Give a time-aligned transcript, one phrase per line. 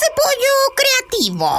[0.00, 1.50] De pollo creativo.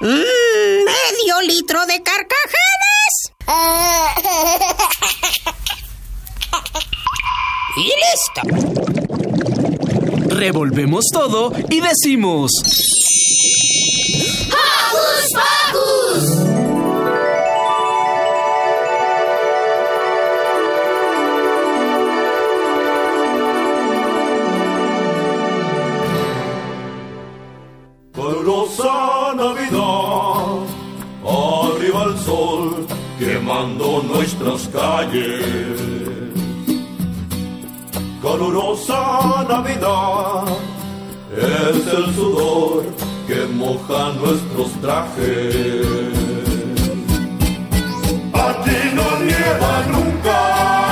[0.00, 3.12] Mm, medio litro de carcajadas.
[7.76, 8.42] Y listo.
[10.34, 12.50] Revolvemos todo y decimos...
[14.50, 15.28] ¡Hocus
[15.72, 16.37] Pocus!
[33.66, 36.12] Nuestras calles.
[38.22, 40.44] Calurosa Navidad
[41.36, 42.84] es el sudor
[43.26, 45.86] que moja nuestros trajes.
[48.32, 50.87] Aquí no nieva nunca,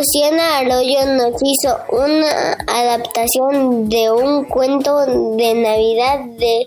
[0.00, 5.04] Siena Arroyo nos hizo una adaptación de un cuento
[5.36, 6.66] de Navidad de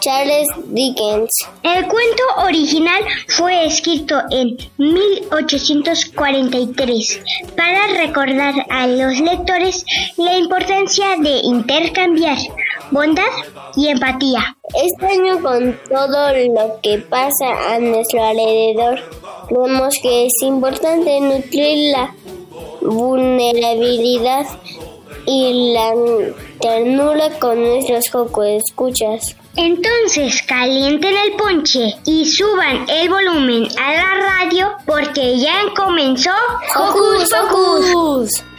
[0.00, 1.30] Charles Dickens.
[1.62, 7.20] El cuento original fue escrito en 1843
[7.56, 9.86] para recordar a los lectores
[10.18, 12.36] la importancia de intercambiar
[12.90, 13.22] bondad
[13.74, 14.54] y empatía.
[14.74, 19.00] Este año con todo lo que pasa a nuestro alrededor,
[19.50, 22.14] vemos que es importante nutrir la
[22.86, 24.46] vulnerabilidad
[25.26, 25.92] y la
[26.60, 28.04] ternura con nuestros
[28.44, 29.36] escuchas.
[29.56, 36.30] Entonces calienten el ponche y suban el volumen a la radio porque ya comenzó
[36.76, 38.55] Hocus Pocus.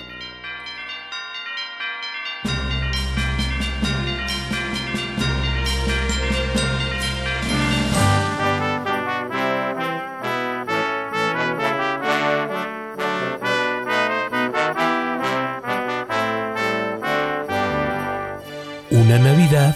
[19.00, 19.76] Una Navidad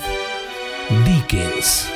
[1.05, 1.87] Dickens.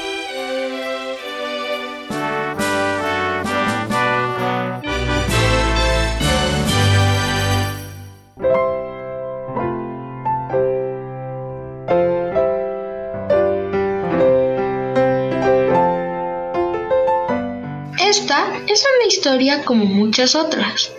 [17.97, 20.91] Esta es una historia como muchas otras.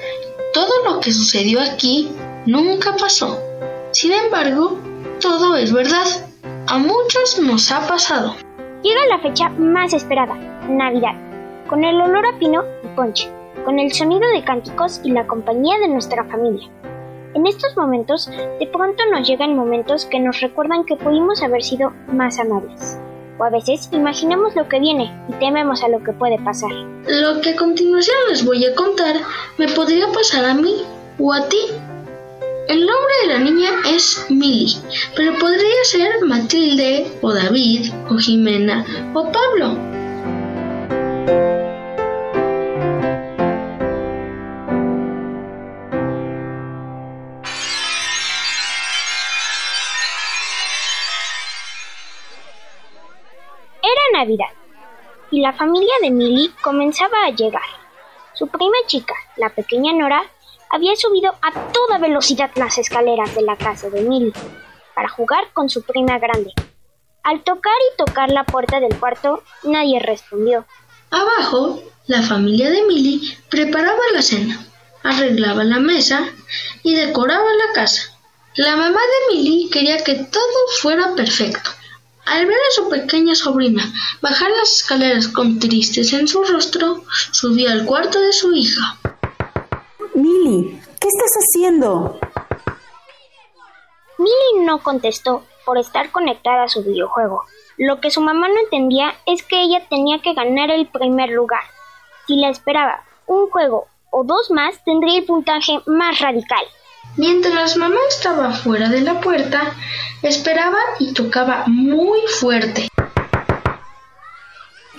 [0.53, 2.09] Todo lo que sucedió aquí
[2.47, 3.41] nunca pasó.
[3.93, 4.76] Sin embargo,
[5.39, 6.07] todo es verdad.
[6.67, 8.35] A muchos nos ha pasado.
[8.83, 10.35] Llega la fecha más esperada,
[10.69, 11.13] Navidad,
[11.69, 13.31] con el olor a pino y ponche,
[13.65, 16.71] con el sonido de cánticos y la compañía de nuestra familia.
[17.35, 21.93] En estos momentos, de pronto nos llegan momentos que nos recuerdan que pudimos haber sido
[22.11, 22.99] más amables.
[23.39, 26.71] O a veces imaginamos lo que viene y tememos a lo que puede pasar.
[26.71, 29.17] Lo que a continuación les voy a contar
[29.59, 30.83] me podría pasar a mí
[31.19, 31.59] o a ti
[32.69, 34.77] el nombre de la niña es Milly,
[35.15, 38.85] pero podría ser Matilde, o David, o Jimena,
[39.15, 39.79] o Pablo.
[53.83, 54.47] Era Navidad
[55.31, 57.63] y la familia de Milly comenzaba a llegar.
[58.35, 60.25] Su prima chica, la pequeña Nora,
[60.71, 64.33] había subido a toda velocidad las escaleras de la casa de Milly
[64.95, 66.53] para jugar con su prima grande.
[67.23, 70.65] Al tocar y tocar la puerta del cuarto, nadie respondió.
[71.11, 74.65] Abajo, la familia de Milly preparaba la cena,
[75.03, 76.29] arreglaba la mesa
[76.83, 78.17] y decoraba la casa.
[78.57, 81.71] La mamá de Milly quería que todo fuera perfecto.
[82.25, 87.71] Al ver a su pequeña sobrina bajar las escaleras con tristes en su rostro, subió
[87.71, 88.99] al cuarto de su hija.
[90.17, 92.19] Milly, ¿qué estás haciendo?
[94.17, 97.43] Milly no contestó por estar conectada a su videojuego.
[97.77, 101.61] Lo que su mamá no entendía es que ella tenía que ganar el primer lugar.
[102.27, 106.65] Si la esperaba un juego o dos más, tendría el puntaje más radical.
[107.19, 109.75] Mientras mamá estaba fuera de la puerta,
[110.23, 112.89] esperaba y tocaba muy fuerte.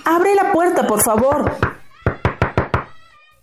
[0.04, 1.77] Abre la puerta, por favor.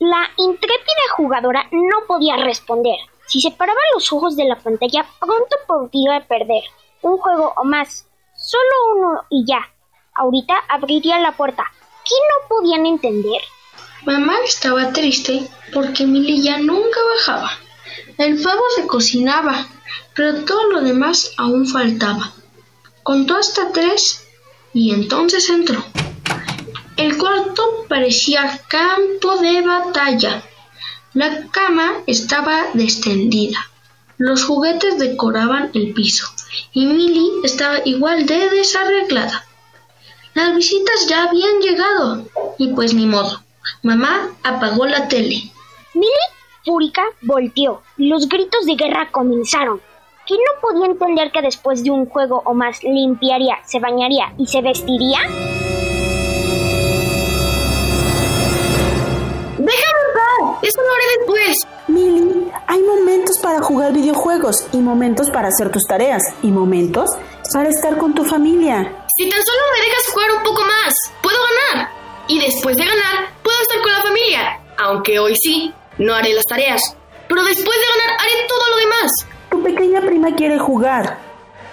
[0.08, 2.98] La intrépida jugadora no podía responder.
[3.26, 6.62] Si separaba los ojos de la pantalla, pronto podría perder.
[7.02, 8.06] Un juego o más.
[8.36, 9.68] Solo uno y ya.
[10.14, 11.64] Ahorita abriría la puerta.
[12.04, 13.42] ¿Qué no podían entender?
[14.06, 17.50] Mamá estaba triste porque Milly ya nunca bajaba.
[18.20, 19.66] El pavo se cocinaba,
[20.14, 22.32] pero todo lo demás aún faltaba.
[23.02, 24.24] Contó hasta tres
[24.72, 25.84] y entonces entró.
[26.98, 30.44] El cuarto parecía campo de batalla.
[31.14, 33.60] La cama estaba descendida.
[34.18, 36.26] Los juguetes decoraban el piso
[36.72, 39.46] y Milly estaba igual de desarreglada.
[40.34, 42.26] Las visitas ya habían llegado
[42.58, 43.44] y pues ni modo.
[43.84, 45.52] Mamá apagó la tele.
[45.94, 46.28] Milly,
[46.64, 49.82] fúrica, volteó los gritos de guerra comenzaron.
[50.26, 54.48] ¿Que no podía entender que después de un juego o más limpiaría, se bañaría y
[54.48, 55.20] se vestiría?
[60.62, 61.58] ¡Eso lo haré después!
[61.88, 67.10] Milly, hay momentos para jugar videojuegos y momentos para hacer tus tareas y momentos
[67.54, 69.06] para estar con tu familia.
[69.18, 71.38] Si tan solo me dejas jugar un poco más, puedo
[71.72, 71.90] ganar.
[72.28, 74.60] Y después de ganar, puedo estar con la familia.
[74.78, 76.82] Aunque hoy sí, no haré las tareas.
[77.28, 79.12] Pero después de ganar, haré todo lo demás.
[79.50, 81.25] Tu pequeña prima quiere jugar.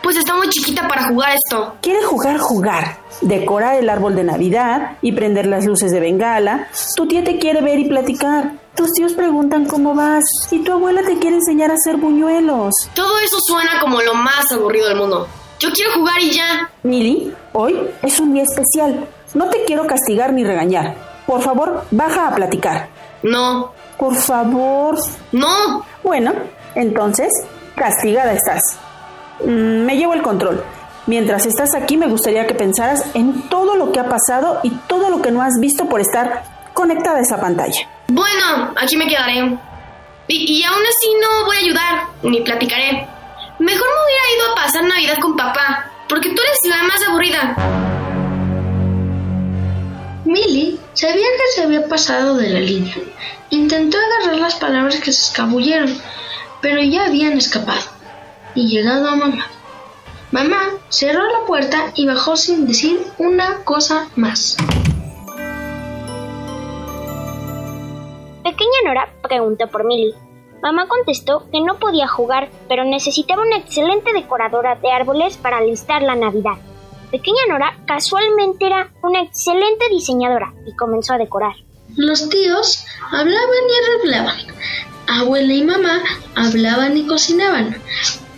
[0.02, 1.76] Pues está muy chiquita para jugar esto.
[1.81, 2.99] Quiere jugar, jugar.
[3.20, 6.69] Decorar el árbol de Navidad y prender las luces de bengala.
[6.96, 8.52] Tu tía te quiere ver y platicar.
[8.75, 10.25] Tus tíos preguntan cómo vas.
[10.50, 12.75] Y tu abuela te quiere enseñar a hacer buñuelos.
[12.94, 15.28] Todo eso suena como lo más aburrido del mundo.
[15.60, 16.69] Yo quiero jugar y ya.
[16.82, 19.06] Milly, hoy es un día especial.
[19.34, 20.96] No te quiero castigar ni regañar.
[21.26, 22.88] Por favor, baja a platicar.
[23.22, 23.72] No.
[23.96, 24.98] Por favor.
[25.31, 25.84] No.
[26.02, 26.32] Bueno,
[26.75, 27.28] entonces,
[27.76, 28.60] castigada estás.
[29.44, 30.64] Mm, me llevo el control.
[31.06, 35.10] Mientras estás aquí me gustaría que pensaras en todo lo que ha pasado y todo
[35.10, 36.44] lo que no has visto por estar
[36.74, 37.88] conectada a esa pantalla.
[38.08, 39.58] Bueno, aquí me quedaré.
[40.28, 43.08] Y, y aún así no voy a ayudar, ni platicaré.
[43.58, 47.56] Mejor me hubiera ido a pasar Navidad con papá, porque tú eres la más aburrida.
[50.24, 52.94] Milly sabía que se había pasado de la línea.
[53.50, 56.00] Intentó agarrar las palabras que se escabulleron,
[56.60, 57.91] pero ya habían escapado
[58.54, 59.46] y llegado a mamá.
[60.31, 64.56] Mamá cerró la puerta y bajó sin decir una cosa más.
[68.43, 70.15] Pequeña Nora preguntó por Milly.
[70.62, 76.03] Mamá contestó que no podía jugar, pero necesitaba una excelente decoradora de árboles para alistar
[76.03, 76.58] la Navidad.
[77.10, 81.55] Pequeña Nora casualmente era una excelente diseñadora y comenzó a decorar.
[81.96, 83.34] Los tíos hablaban
[83.69, 84.36] y arreglaban.
[85.08, 86.00] Abuela y mamá
[86.34, 87.76] hablaban y cocinaban.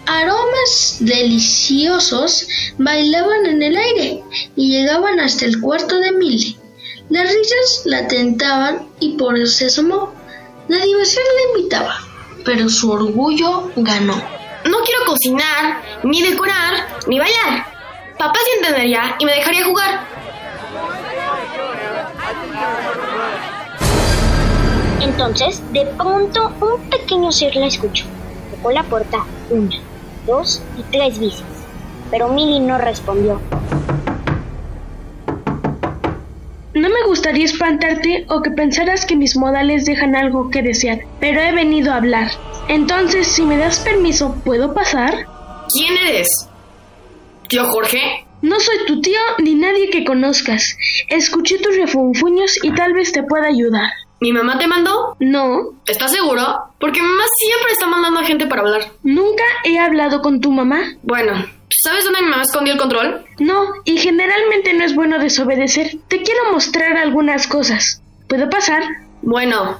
[0.06, 2.46] Aromas deliciosos
[2.76, 4.22] bailaban en el aire
[4.54, 6.58] y llegaban hasta el cuarto de Milly.
[7.08, 10.12] Las risas la tentaban y por eso se asomó.
[10.68, 12.00] La diversión la invitaba,
[12.44, 14.16] pero su orgullo ganó.
[14.64, 17.66] No quiero cocinar, ni decorar, ni bailar.
[18.18, 20.06] Papá sí entendería y me dejaría jugar.
[25.00, 28.04] Entonces, de pronto, un pequeño ser la escuchó.
[28.50, 29.76] Tocó la puerta una,
[30.26, 31.44] dos y tres veces,
[32.10, 33.40] pero Milly no respondió.
[36.74, 41.40] No me gustaría espantarte o que pensaras que mis modales dejan algo que desear, pero
[41.40, 42.30] he venido a hablar.
[42.68, 45.26] Entonces, si me das permiso, ¿puedo pasar?
[45.72, 46.28] ¿Quién eres?
[47.48, 48.26] ¿Tío Jorge?
[48.42, 50.76] No soy tu tío ni nadie que conozcas.
[51.08, 53.90] Escuché tus refunfuños y tal vez te pueda ayudar.
[54.24, 55.18] ¿Mi mamá te mandó?
[55.20, 55.74] No.
[55.86, 56.40] ¿Estás seguro?
[56.80, 58.80] Porque mi mamá siempre está mandando a gente para hablar.
[59.02, 60.94] ¿Nunca he hablado con tu mamá?
[61.02, 61.44] Bueno,
[61.82, 63.22] ¿Sabes dónde mi mamá escondió el control?
[63.38, 65.98] No, y generalmente no es bueno desobedecer.
[66.08, 68.00] Te quiero mostrar algunas cosas.
[68.26, 68.82] ¿Puedo pasar?
[69.20, 69.78] Bueno,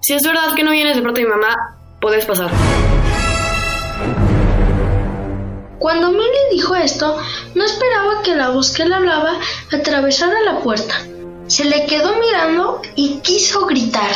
[0.00, 2.50] si es verdad que no vienes de parte de mi mamá, puedes pasar.
[5.78, 7.18] Cuando Millie dijo esto,
[7.54, 9.34] no esperaba que la voz que le hablaba
[9.70, 10.94] atravesara la puerta.
[11.52, 14.10] Se le quedó mirando y quiso gritar.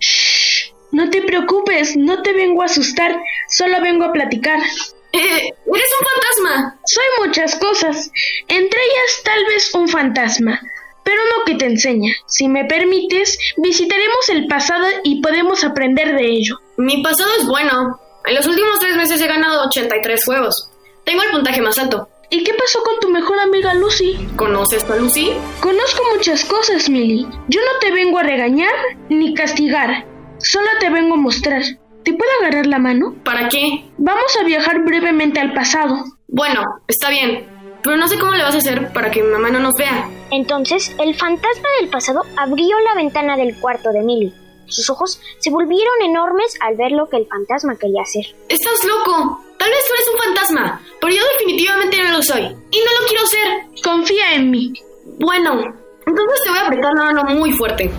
[0.00, 3.16] Shh, no te preocupes, no te vengo a asustar,
[3.48, 4.58] solo vengo a platicar.
[4.58, 6.80] Eh, eres un fantasma.
[6.84, 8.10] Soy muchas cosas,
[8.48, 10.60] entre ellas tal vez un fantasma,
[11.04, 12.12] pero no que te enseña.
[12.26, 16.58] Si me permites, visitaremos el pasado y podemos aprender de ello.
[16.76, 18.00] Mi pasado es bueno.
[18.24, 20.72] En los últimos tres meses he ganado 83 juegos.
[21.04, 22.08] Tengo el puntaje más alto.
[22.32, 24.16] ¿Y qué pasó con tu mejor amiga Lucy?
[24.36, 25.32] ¿Conoces a Lucy?
[25.60, 27.26] Conozco muchas cosas, Millie.
[27.48, 28.72] Yo no te vengo a regañar
[29.08, 30.06] ni castigar.
[30.38, 31.62] Solo te vengo a mostrar.
[32.04, 33.16] ¿Te puedo agarrar la mano?
[33.24, 33.84] ¿Para qué?
[33.98, 36.04] Vamos a viajar brevemente al pasado.
[36.28, 37.48] Bueno, está bien.
[37.82, 40.08] Pero no sé cómo le vas a hacer para que mi mamá no nos vea.
[40.30, 44.32] Entonces, el fantasma del pasado abrió la ventana del cuarto de Millie.
[44.68, 48.24] Sus ojos se volvieron enormes al ver lo que el fantasma quería hacer.
[48.48, 49.40] ¡Estás loco!
[49.60, 52.40] Tal vez tú eres un fantasma, pero yo definitivamente no lo soy.
[52.40, 53.82] Y no lo quiero ser.
[53.84, 54.72] Confía en mí.
[55.18, 55.60] Bueno,
[56.06, 57.90] entonces te voy a apretar la mano muy fuerte.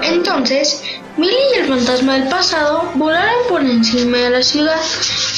[0.00, 0.82] Entonces,
[1.18, 4.80] Millie y el fantasma del pasado volaron por encima de la ciudad,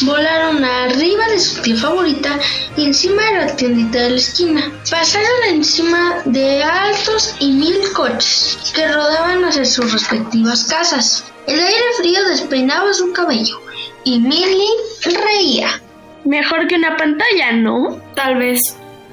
[0.03, 2.39] volaron arriba de su tía favorita
[2.77, 4.73] y encima de la tiendita de la esquina.
[4.89, 11.25] Pasaron encima de altos y mil coches que rodaban hacia sus respectivas casas.
[11.49, 13.61] El aire frío despeinaba su cabello
[14.05, 14.69] y Millie
[15.05, 15.81] reía.
[16.25, 18.01] Mejor que una pantalla, ¿no?
[18.15, 18.59] Tal vez.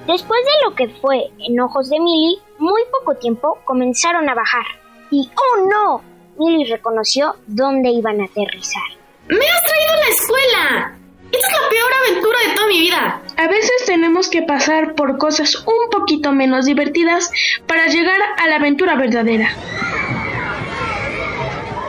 [0.08, 4.66] Después de lo que fue en ojos de Millie, muy poco tiempo comenzaron a bajar.
[5.12, 6.02] Y ¡oh no!
[6.38, 8.84] Millie reconoció dónde iban a aterrizar.
[9.28, 10.98] ¡Me has traído a la escuela!
[11.32, 13.22] Esta es la peor aventura de toda mi vida.
[13.36, 17.30] A veces tenemos que pasar por cosas un poquito menos divertidas
[17.68, 19.50] para llegar a la aventura verdadera.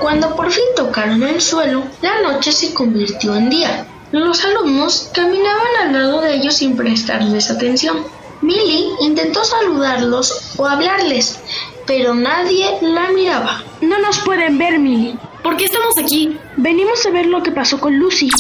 [0.01, 3.87] Cuando por fin tocaron el suelo, la noche se convirtió en día.
[4.13, 8.05] Los alumnos caminaban al lado de ellos sin prestarles atención.
[8.41, 11.41] Millie intentó saludarlos o hablarles,
[11.87, 13.63] pero nadie la miraba.
[13.81, 15.19] No nos pueden ver, Millie.
[15.43, 16.39] ¿Por qué estamos aquí?
[16.57, 18.31] Venimos a ver lo que pasó con Lucy.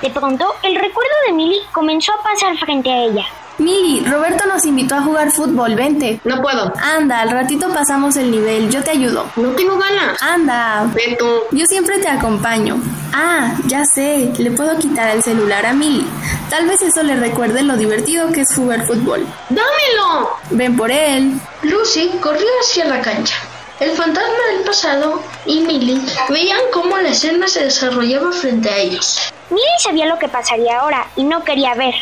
[0.00, 3.26] De pronto, el recuerdo de Millie comenzó a pasar frente a ella.
[3.58, 6.20] Millie, Roberto nos invitó a jugar fútbol, vente.
[6.24, 6.72] No puedo.
[6.82, 9.26] Anda, al ratito pasamos el nivel, yo te ayudo.
[9.36, 10.20] No tengo ganas.
[10.20, 10.90] Anda.
[10.94, 11.28] Ve tú.
[11.52, 12.80] Yo siempre te acompaño.
[13.12, 16.06] Ah, ya sé, le puedo quitar el celular a Millie.
[16.50, 19.24] Tal vez eso le recuerde lo divertido que es jugar fútbol.
[19.48, 20.30] ¡Dámelo!
[20.50, 21.40] Ven por él.
[21.62, 23.36] Lucy corrió hacia la cancha.
[23.78, 29.32] El fantasma del pasado y Millie veían cómo la escena se desarrollaba frente a ellos.
[29.50, 31.94] Millie sabía lo que pasaría ahora y no quería ver.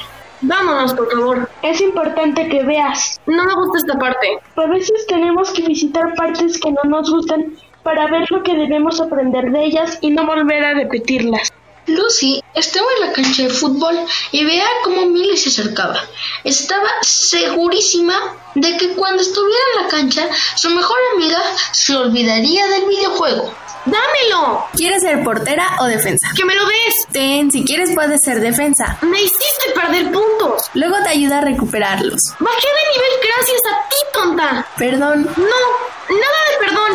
[0.43, 1.49] Vámonos, por favor.
[1.63, 3.21] Es importante que veas.
[3.27, 4.39] No me gusta esta parte.
[4.57, 9.01] A veces tenemos que visitar partes que no nos gustan para ver lo que debemos
[9.01, 11.53] aprender de ellas y no volver a repetirlas.
[11.87, 13.97] Lucy estaba en la cancha de fútbol
[14.31, 16.01] y veía cómo Millie se acercaba.
[16.45, 18.15] Estaba segurísima
[18.55, 21.41] de que cuando estuviera en la cancha, su mejor amiga
[21.73, 23.53] se olvidaría del videojuego.
[23.85, 24.67] ¡Dámelo!
[24.75, 26.29] ¿Quieres ser portera o defensa?
[26.37, 26.95] ¡Que me lo des!
[27.11, 28.97] Ten, si quieres puedes ser defensa.
[29.03, 30.63] ¡Me hiciste perder puntos!
[30.75, 32.21] Luego te ayuda a recuperarlos.
[32.39, 34.67] ¡Bajé de nivel gracias a ti, tonta!
[34.79, 35.25] Perdón.
[35.37, 36.93] No, nada de perdón.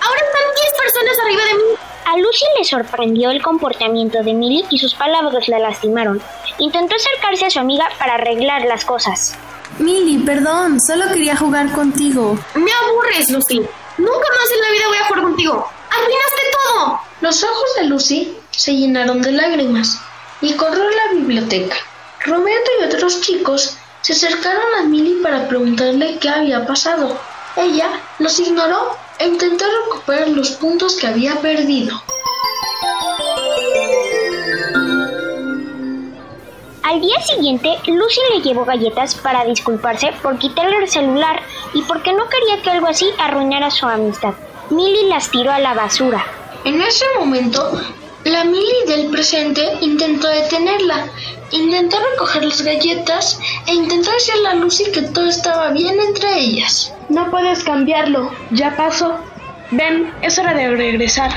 [0.00, 1.78] Ahora están 10 personas arriba de mí.
[2.06, 6.22] A Lucy le sorprendió el comportamiento de Millie y sus palabras la lastimaron.
[6.58, 9.36] Intentó acercarse a su amiga para arreglar las cosas.
[9.78, 12.38] Millie, perdón, solo quería jugar contigo.
[12.54, 13.58] Me aburres, Lucy.
[13.98, 15.68] Nunca más en la vida voy a jugar contigo.
[15.90, 17.00] ¡Arruinaste todo!
[17.20, 20.00] Los ojos de Lucy se llenaron de lágrimas
[20.40, 21.76] y corrió a la biblioteca.
[22.24, 27.18] Roberto y otros chicos se acercaron a Millie para preguntarle qué había pasado.
[27.56, 32.00] Ella los ignoró e intentó recuperar los puntos que había perdido.
[36.82, 41.40] Al día siguiente, Lucy le llevó galletas para disculparse por quitarle el celular
[41.72, 44.34] y porque no quería que algo así arruinara su amistad.
[44.70, 46.24] Millie las tiró a la basura.
[46.64, 47.72] En ese momento,
[48.22, 51.08] la Millie del presente intentó detenerla,
[51.50, 56.94] intentó recoger las galletas e intentó decirle a Lucy que todo estaba bien entre ellas.
[57.08, 59.16] No puedes cambiarlo, ya pasó.
[59.72, 61.32] Ven, es hora de regresar.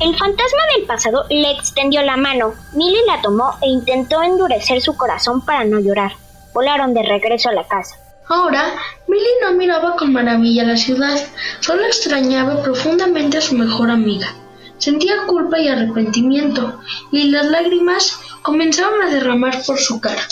[0.00, 2.54] El fantasma del pasado le extendió la mano.
[2.72, 6.12] Millie la tomó e intentó endurecer su corazón para no llorar.
[6.52, 8.03] Volaron de regreso a la casa.
[8.28, 8.74] Ahora,
[9.06, 11.18] Milly no miraba con maravilla la ciudad,
[11.60, 14.34] solo extrañaba profundamente a su mejor amiga.
[14.78, 16.80] Sentía culpa y arrepentimiento,
[17.12, 20.22] y las lágrimas comenzaron a derramar por su cara.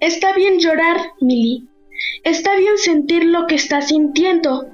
[0.00, 1.68] Está bien llorar, Milly.
[2.24, 4.66] Está bien sentir lo que estás sintiendo.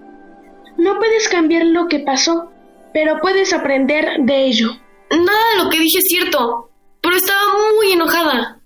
[0.79, 2.51] No puedes cambiar lo que pasó,
[2.93, 4.71] pero puedes aprender de ello.
[5.11, 7.43] Nada de lo que dije es cierto, pero estaba
[7.77, 8.61] muy enojada.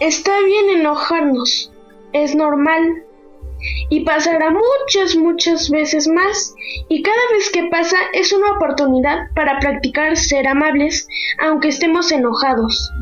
[0.00, 1.72] Está bien enojarnos,
[2.12, 3.04] es normal.
[3.90, 6.54] Y pasará muchas, muchas veces más,
[6.88, 11.08] y cada vez que pasa es una oportunidad para practicar ser amables,
[11.40, 12.92] aunque estemos enojados.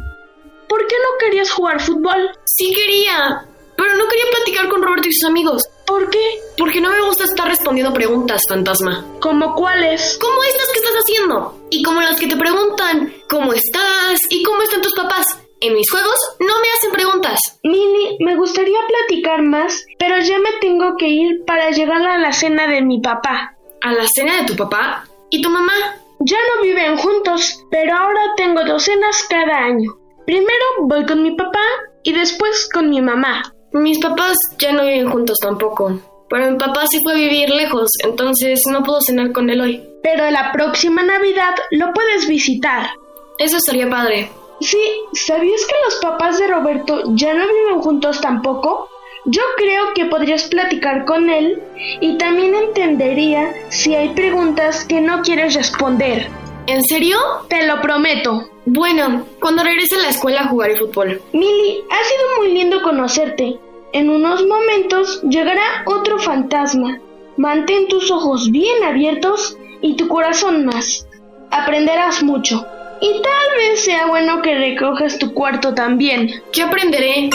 [0.69, 2.31] ¿Por qué no querías jugar fútbol?
[2.45, 3.47] Sí quería,
[3.77, 5.63] pero no quería platicar con Roberto y sus amigos.
[5.87, 6.41] ¿Por qué?
[6.57, 9.05] Porque no me gusta estar respondiendo preguntas, fantasma.
[9.21, 10.19] ¿Cómo cuáles?
[10.21, 11.61] Como estas que estás haciendo.
[11.71, 14.21] Y como las que te preguntan, ¿cómo estás?
[14.31, 15.25] ¿Y cómo están tus papás?
[15.61, 17.41] En mis juegos no me hacen preguntas.
[17.63, 22.33] Mini, me gustaría platicar más, pero ya me tengo que ir para llegar a la
[22.33, 23.57] cena de mi papá.
[23.81, 25.05] ¿A la cena de tu papá?
[25.31, 25.73] ¿Y tu mamá?
[26.21, 29.93] Ya no viven juntos, pero ahora tengo dos cenas cada año.
[30.27, 31.63] Primero voy con mi papá
[32.03, 33.43] y después con mi mamá.
[33.73, 36.01] Mis papás ya no viven juntos tampoco.
[36.29, 39.89] Pero mi papá sí fue a vivir lejos, entonces no puedo cenar con él hoy.
[40.03, 42.91] Pero la próxima Navidad lo puedes visitar.
[43.39, 44.31] Eso sería padre.
[44.61, 44.81] Sí,
[45.13, 48.89] ¿sabías que los papás de Roberto ya no viven juntos tampoco?
[49.27, 51.63] Yo creo que podrías platicar con él
[52.01, 56.31] y también entendería si hay preguntas que no quieres responder.
[56.67, 57.19] ¿En serio?
[57.49, 58.49] Te lo prometo.
[58.65, 61.21] Bueno, cuando regrese a la escuela jugaré fútbol.
[61.33, 63.59] Milly, ha sido muy lindo conocerte.
[63.93, 67.01] En unos momentos llegará otro fantasma.
[67.37, 71.07] Mantén tus ojos bien abiertos y tu corazón más.
[71.51, 72.67] Aprenderás mucho.
[73.01, 76.43] Y tal vez sea bueno que recojas tu cuarto también.
[76.53, 77.31] ¿Qué aprenderé?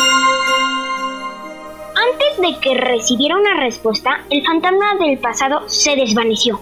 [1.96, 6.60] Antes de que recibiera una respuesta, el fantasma del pasado se desvaneció.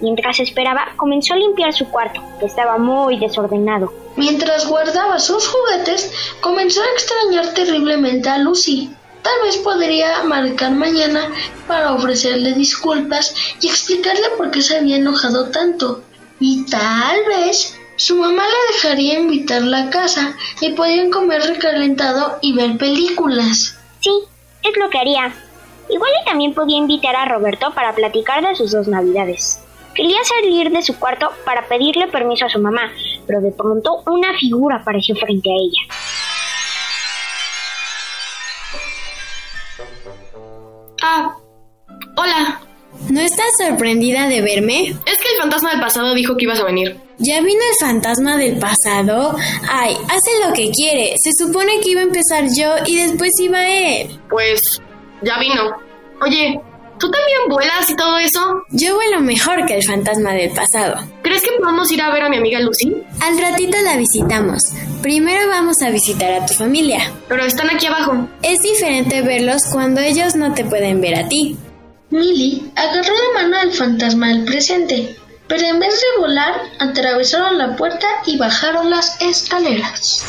[0.00, 3.92] Mientras esperaba, comenzó a limpiar su cuarto, que estaba muy desordenado.
[4.16, 8.90] Mientras guardaba sus juguetes, comenzó a extrañar terriblemente a Lucy.
[9.22, 11.30] Tal vez podría marcar mañana
[11.66, 16.02] para ofrecerle disculpas y explicarle por qué se había enojado tanto.
[16.40, 22.54] Y tal vez su mamá le dejaría invitarla a casa y podían comer recalentado y
[22.54, 23.76] ver películas.
[24.00, 24.12] Sí,
[24.62, 25.34] es lo que haría.
[25.90, 29.60] Igual y también podía invitar a Roberto para platicar de sus dos navidades.
[29.94, 32.92] Quería salir de su cuarto para pedirle permiso a su mamá,
[33.26, 35.80] pero de pronto una figura apareció frente a ella.
[41.02, 41.36] Ah,
[42.16, 42.67] hola.
[43.08, 44.88] ¿No estás sorprendida de verme?
[44.88, 46.96] Es que el fantasma del pasado dijo que ibas a venir.
[47.18, 49.34] ¿Ya vino el fantasma del pasado?
[49.68, 51.14] Ay, hace lo que quiere.
[51.22, 54.20] Se supone que iba a empezar yo y después iba él.
[54.28, 54.60] Pues
[55.22, 55.62] ya vino.
[56.20, 56.60] Oye,
[56.98, 58.62] ¿tú también vuelas y todo eso?
[58.70, 60.96] Yo vuelo mejor que el fantasma del pasado.
[61.22, 62.94] ¿Crees que podemos ir a ver a mi amiga Lucy?
[63.20, 64.62] Al ratito la visitamos.
[65.02, 67.10] Primero vamos a visitar a tu familia.
[67.28, 68.28] Pero están aquí abajo.
[68.42, 71.56] Es diferente verlos cuando ellos no te pueden ver a ti.
[72.10, 75.14] Milly agarró la mano del fantasma del presente,
[75.46, 80.24] pero en vez de volar, atravesaron la puerta y bajaron las escaleras.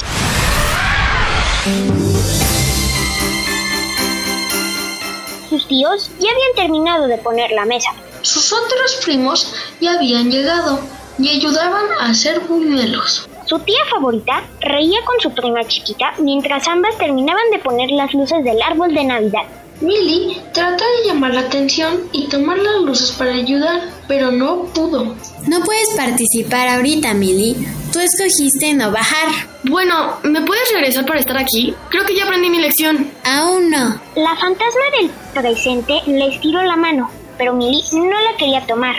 [5.50, 7.92] Sus tíos ya habían terminado de poner la mesa.
[8.24, 10.82] Sus otros primos ya habían llegado
[11.18, 13.30] y ayudaban a hacer buñuelos.
[13.46, 18.44] Su tía favorita reía con su prima chiquita mientras ambas terminaban de poner las luces
[18.44, 19.48] del árbol de Navidad.
[19.82, 25.16] Milly trató de llamar la atención y tomar las luces para ayudar, pero no pudo.
[25.48, 27.56] No puedes participar ahorita, Milly.
[27.94, 29.30] Tú escogiste no bajar.
[29.64, 31.74] Bueno, ¿me puedes regresar para estar aquí?
[31.90, 33.10] Creo que ya aprendí mi lección.
[33.24, 34.00] Aún no.
[34.16, 38.96] La fantasma del presente le estiró la mano, pero Milly no la quería tomar.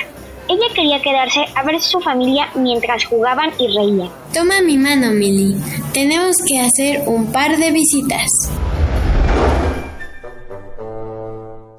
[0.49, 4.11] Ella quería quedarse a ver su familia mientras jugaban y reían.
[4.33, 5.57] Toma mi mano, Milly.
[5.93, 8.27] Tenemos que hacer un par de visitas.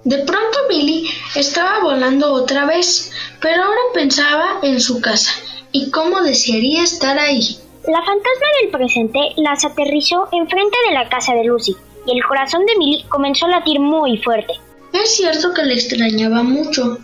[0.04, 5.32] De pronto Milly estaba volando otra vez, pero ahora pensaba en su casa
[5.72, 7.58] y cómo desearía estar ahí.
[7.88, 12.66] La fantasma del presente las aterrizó enfrente de la casa de Lucy y el corazón
[12.66, 14.54] de Milly comenzó a latir muy fuerte.
[14.94, 16.98] Es cierto que le extrañaba mucho,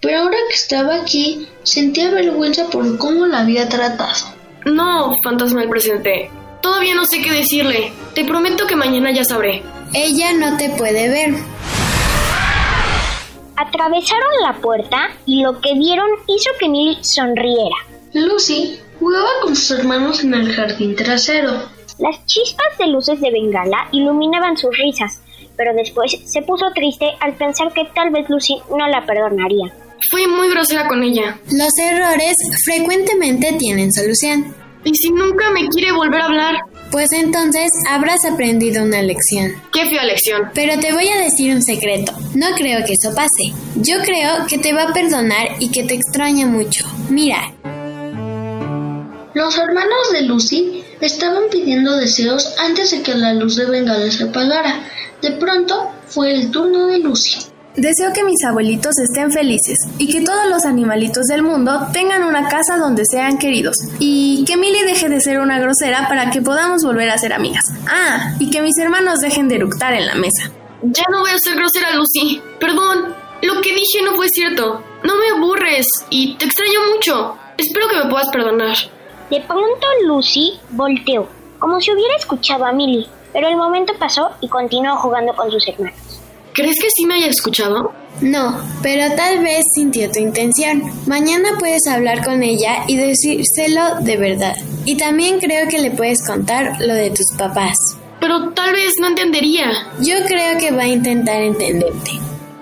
[0.00, 4.34] pero ahora que estaba aquí sentía vergüenza por cómo la había tratado.
[4.64, 6.30] No, fantasma del presente.
[6.62, 7.92] Todavía no sé qué decirle.
[8.14, 9.62] Te prometo que mañana ya sabré.
[9.92, 11.34] Ella no te puede ver.
[13.56, 17.76] Atravesaron la puerta y lo que vieron hizo que Milly sonriera.
[18.12, 21.52] Lucy jugaba con sus hermanos en el jardín trasero.
[21.98, 25.20] Las chispas de luces de bengala iluminaban sus risas,
[25.56, 29.72] pero después se puso triste al pensar que tal vez Lucy no la perdonaría.
[30.10, 31.38] Fui muy grosera con ella.
[31.46, 34.54] Los errores frecuentemente tienen solución.
[34.84, 36.54] ¿Y si nunca me quiere volver a hablar?
[36.90, 39.52] Pues entonces habrás aprendido una lección.
[39.72, 40.50] ¿Qué fea lección?
[40.54, 42.12] Pero te voy a decir un secreto.
[42.34, 43.52] No creo que eso pase.
[43.76, 46.86] Yo creo que te va a perdonar y que te extraña mucho.
[47.08, 47.52] Mira.
[49.34, 54.24] Los hermanos de Lucy estaban pidiendo deseos antes de que la luz de bengala se
[54.24, 54.84] apagara.
[55.20, 57.53] De pronto fue el turno de Lucy.
[57.76, 62.48] Deseo que mis abuelitos estén felices y que todos los animalitos del mundo tengan una
[62.48, 66.84] casa donde sean queridos y que Millie deje de ser una grosera para que podamos
[66.84, 67.64] volver a ser amigas.
[67.88, 70.52] Ah, y que mis hermanos dejen de eructar en la mesa.
[70.82, 72.40] Ya no voy a ser grosera, Lucy.
[72.60, 74.80] Perdón, lo que dije no fue cierto.
[75.02, 77.36] No me aburres y te extraño mucho.
[77.58, 78.76] Espero que me puedas perdonar.
[79.30, 81.26] De pronto Lucy volteó,
[81.58, 85.66] como si hubiera escuchado a Millie, pero el momento pasó y continuó jugando con sus
[85.66, 86.03] hermanos.
[86.54, 87.92] ¿Crees que sí me haya escuchado?
[88.20, 90.84] No, pero tal vez sintió tu intención.
[91.04, 94.54] Mañana puedes hablar con ella y decírselo de verdad.
[94.84, 97.76] Y también creo que le puedes contar lo de tus papás.
[98.20, 99.66] Pero tal vez no entendería.
[99.98, 102.12] Yo creo que va a intentar entenderte.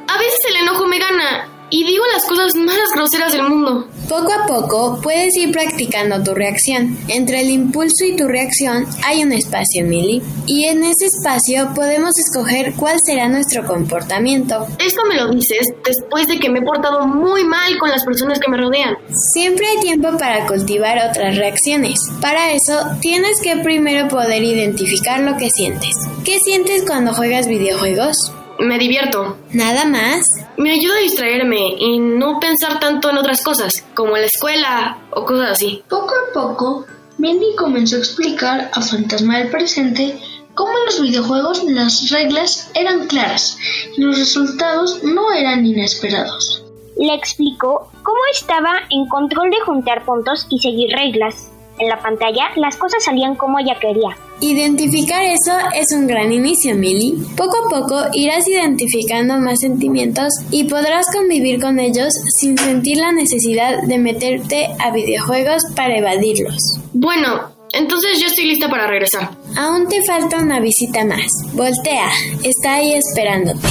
[0.09, 3.87] A veces el enojo me gana y digo las cosas más groseras del mundo.
[4.06, 6.98] Poco a poco puedes ir practicando tu reacción.
[7.08, 10.22] Entre el impulso y tu reacción hay un espacio, Millie.
[10.46, 14.66] Y en ese espacio podemos escoger cuál será nuestro comportamiento.
[14.78, 18.38] Esto me lo dices después de que me he portado muy mal con las personas
[18.38, 18.94] que me rodean.
[19.32, 21.98] Siempre hay tiempo para cultivar otras reacciones.
[22.20, 25.94] Para eso, tienes que primero poder identificar lo que sientes.
[26.22, 28.30] ¿Qué sientes cuando juegas videojuegos?
[28.62, 29.38] Me divierto.
[29.51, 30.22] ¿Nada más?
[30.57, 34.98] Me ayuda a distraerme y no pensar tanto en otras cosas, como en la escuela
[35.11, 35.83] o cosas así.
[35.88, 36.87] Poco a poco,
[37.18, 40.16] Mindy comenzó a explicar a Fantasma del Presente
[40.55, 43.59] cómo en los videojuegos las reglas eran claras
[43.96, 46.62] y los resultados no eran inesperados.
[46.96, 51.51] Le explicó cómo estaba en control de juntar puntos y seguir reglas.
[51.78, 54.16] En la pantalla las cosas salían como ella quería.
[54.40, 57.14] Identificar eso es un gran inicio, Millie.
[57.37, 63.12] Poco a poco irás identificando más sentimientos y podrás convivir con ellos sin sentir la
[63.12, 66.58] necesidad de meterte a videojuegos para evadirlos.
[66.92, 69.30] Bueno, entonces ya estoy lista para regresar.
[69.56, 71.26] Aún te falta una visita más.
[71.54, 72.11] Voltea,
[72.42, 73.66] está ahí esperándote.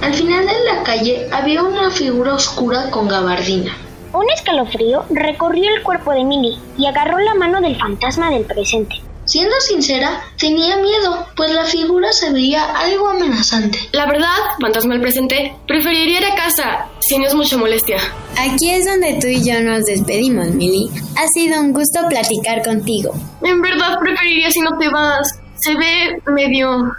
[0.00, 3.76] Al final de la calle había una figura oscura con gabardina.
[4.12, 8.96] Un escalofrío recorrió el cuerpo de Millie y agarró la mano del fantasma del presente.
[9.24, 13.78] Siendo sincera, tenía miedo, pues la figura se veía algo amenazante.
[13.92, 17.98] La verdad, fantasma del presente, preferiría ir a casa, si no es mucha molestia.
[18.36, 20.90] Aquí es donde tú y yo nos despedimos, Millie.
[21.16, 23.12] Ha sido un gusto platicar contigo.
[23.42, 25.38] En verdad preferiría si no te vas.
[25.60, 26.90] Se ve medio...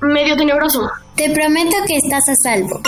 [0.00, 0.90] medio tenebroso.
[1.14, 2.80] Te prometo que estás a salvo.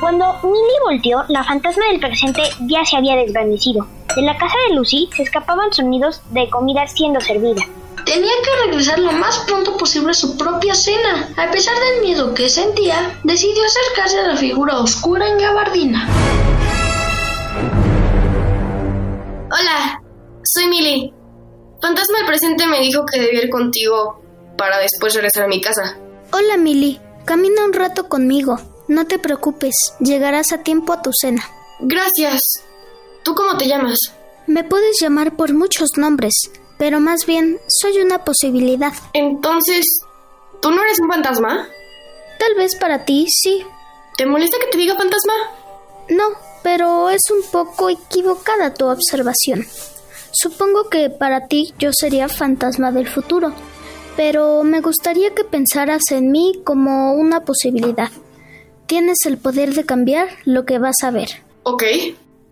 [0.00, 3.86] Cuando Millie volteó, la fantasma del presente ya se había desvanecido.
[4.14, 7.62] De la casa de Lucy se escapaban sonidos de comida siendo servida.
[8.04, 11.28] Tenía que regresar lo más pronto posible a su propia cena.
[11.36, 16.06] A pesar del miedo que sentía, decidió acercarse a la figura oscura en gabardina.
[19.50, 20.02] Hola,
[20.44, 21.14] soy Millie.
[21.80, 24.22] Fantasma del presente me dijo que debía ir contigo
[24.58, 25.96] para después regresar a mi casa.
[26.32, 27.00] Hola, Millie.
[27.24, 28.75] Camina un rato conmigo.
[28.88, 31.42] No te preocupes, llegarás a tiempo a tu cena.
[31.80, 32.40] Gracias.
[33.24, 33.98] ¿Tú cómo te llamas?
[34.46, 36.32] Me puedes llamar por muchos nombres,
[36.78, 38.92] pero más bien soy una posibilidad.
[39.12, 39.84] Entonces,
[40.62, 41.68] ¿tú no eres un fantasma?
[42.38, 43.66] Tal vez para ti sí.
[44.16, 45.34] ¿Te molesta que te diga fantasma?
[46.08, 46.24] No,
[46.62, 49.66] pero es un poco equivocada tu observación.
[50.32, 53.52] Supongo que para ti yo sería fantasma del futuro,
[54.16, 58.10] pero me gustaría que pensaras en mí como una posibilidad.
[58.86, 61.42] Tienes el poder de cambiar lo que vas a ver.
[61.64, 61.82] Ok.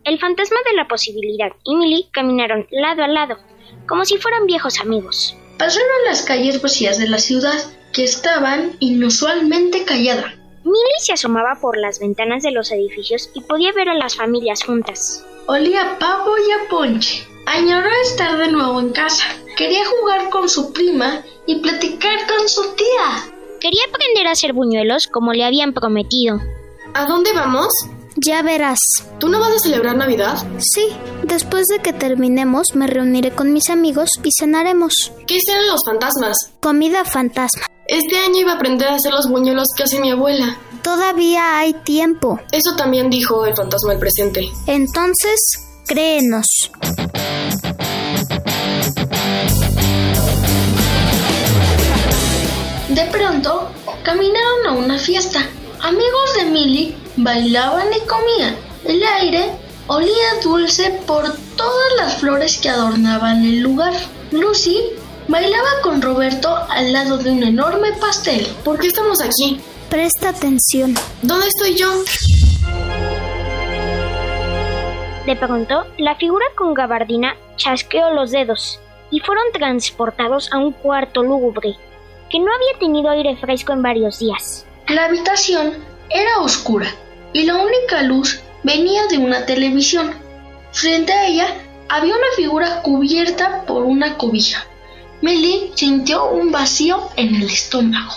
[0.05, 3.39] El fantasma de la posibilidad y Millie caminaron lado a lado,
[3.87, 5.37] como si fueran viejos amigos.
[5.59, 7.59] Pasaron las calles vacías de la ciudad,
[7.93, 10.35] que estaban inusualmente calladas.
[10.65, 14.65] Millie se asomaba por las ventanas de los edificios y podía ver a las familias
[14.65, 15.25] juntas.
[15.47, 17.25] Olía a pavo y a ponche.
[17.47, 19.25] Añoró estar de nuevo en casa.
[19.57, 23.34] Quería jugar con su prima y platicar con su tía.
[23.65, 26.39] Quería aprender a hacer buñuelos como le habían prometido.
[26.93, 27.69] ¿A dónde vamos?
[28.15, 28.79] Ya verás.
[29.19, 30.37] ¿Tú no vas a celebrar Navidad?
[30.59, 30.89] Sí,
[31.23, 35.13] después de que terminemos me reuniré con mis amigos y cenaremos.
[35.27, 36.37] ¿Qué serán los fantasmas?
[36.61, 37.65] Comida fantasma.
[37.89, 40.59] Este año iba a aprender a hacer los buñuelos que hace mi abuela.
[40.83, 42.39] Todavía hay tiempo.
[42.53, 44.47] Eso también dijo el fantasma del presente.
[44.67, 45.41] Entonces,
[45.87, 46.71] créenos.
[52.95, 53.73] De pronto,
[54.05, 55.41] caminaron a una fiesta.
[55.81, 58.55] Amigos de Millie bailaban y comían.
[58.85, 59.51] El aire
[59.89, 61.25] olía dulce por
[61.57, 63.95] todas las flores que adornaban el lugar.
[64.31, 64.81] Lucy
[65.27, 68.47] bailaba con Roberto al lado de un enorme pastel.
[68.63, 69.61] ¿Por qué estamos aquí?
[69.91, 70.95] Presta atención.
[71.21, 71.91] ¿Dónde estoy yo?
[75.27, 78.79] De pronto, la figura con gabardina chasqueó los dedos
[79.11, 81.77] y fueron transportados a un cuarto lúgubre
[82.35, 84.67] que no había tenido aire fresco en varios días.
[84.89, 85.73] La habitación
[86.11, 86.89] era oscura
[87.33, 90.13] y la única luz venía de una televisión.
[90.73, 91.47] Frente a ella
[91.89, 94.67] había una figura cubierta por una cobija.
[95.23, 98.15] Millie sintió un vacío en el estómago.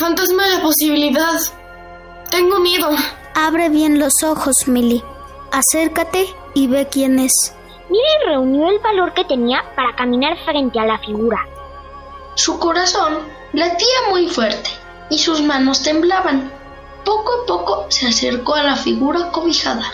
[0.00, 1.38] Fantasma de la posibilidad.
[2.30, 2.88] Tengo miedo.
[3.34, 5.04] Abre bien los ojos, Millie.
[5.52, 7.54] Acércate y ve quién es.
[7.90, 11.46] Millie reunió el valor que tenía para caminar frente a la figura.
[12.36, 13.16] Su corazón
[13.54, 14.68] latía muy fuerte
[15.08, 16.52] y sus manos temblaban.
[17.02, 19.84] Poco a poco se acercó a la figura cobijada.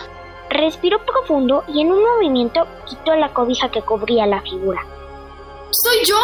[0.49, 4.85] Respiró profundo y en un movimiento quitó la cobija que cubría la figura.
[5.71, 6.17] ¿Soy yo?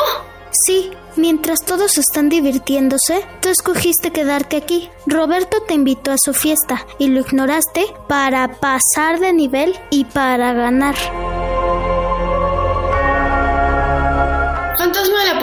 [0.52, 4.90] Sí, mientras todos están divirtiéndose, tú escogiste quedarte aquí.
[5.06, 10.52] Roberto te invitó a su fiesta y lo ignoraste para pasar de nivel y para
[10.52, 10.96] ganar.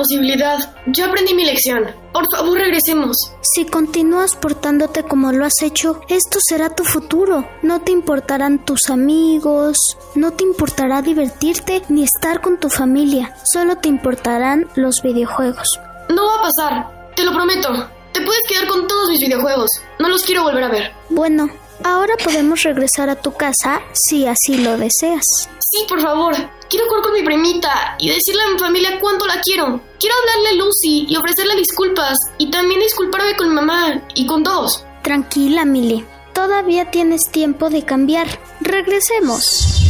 [0.06, 0.58] Posibilidad.
[0.86, 1.84] Yo aprendí mi lección.
[2.12, 3.16] Por favor, regresemos.
[3.42, 7.48] Si continúas portándote como lo has hecho, esto será tu futuro.
[7.62, 9.76] No te importarán tus amigos,
[10.14, 13.34] no te importará divertirte ni estar con tu familia.
[13.44, 15.80] Solo te importarán los videojuegos.
[16.08, 17.12] No va a pasar.
[17.16, 17.68] Te lo prometo.
[18.12, 19.70] Te puedes quedar con todos mis videojuegos.
[19.98, 20.92] No los quiero volver a ver.
[21.10, 21.50] Bueno,
[21.84, 25.24] ahora podemos regresar a tu casa si así lo deseas.
[25.58, 26.34] Sí, por favor.
[26.68, 29.80] Quiero jugar con mi primita y decirle a mi familia cuánto la quiero.
[30.00, 34.42] Quiero hablarle a Lucy y ofrecerle disculpas y también disculparme con mi mamá y con
[34.42, 34.84] todos.
[35.02, 36.04] Tranquila, Millie.
[36.34, 38.26] Todavía tienes tiempo de cambiar.
[38.60, 39.82] Regresemos.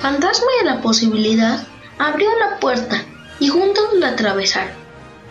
[0.00, 1.66] Fantasma de la posibilidad
[1.98, 3.04] abrió la puerta
[3.38, 4.79] y juntos la atravesaron.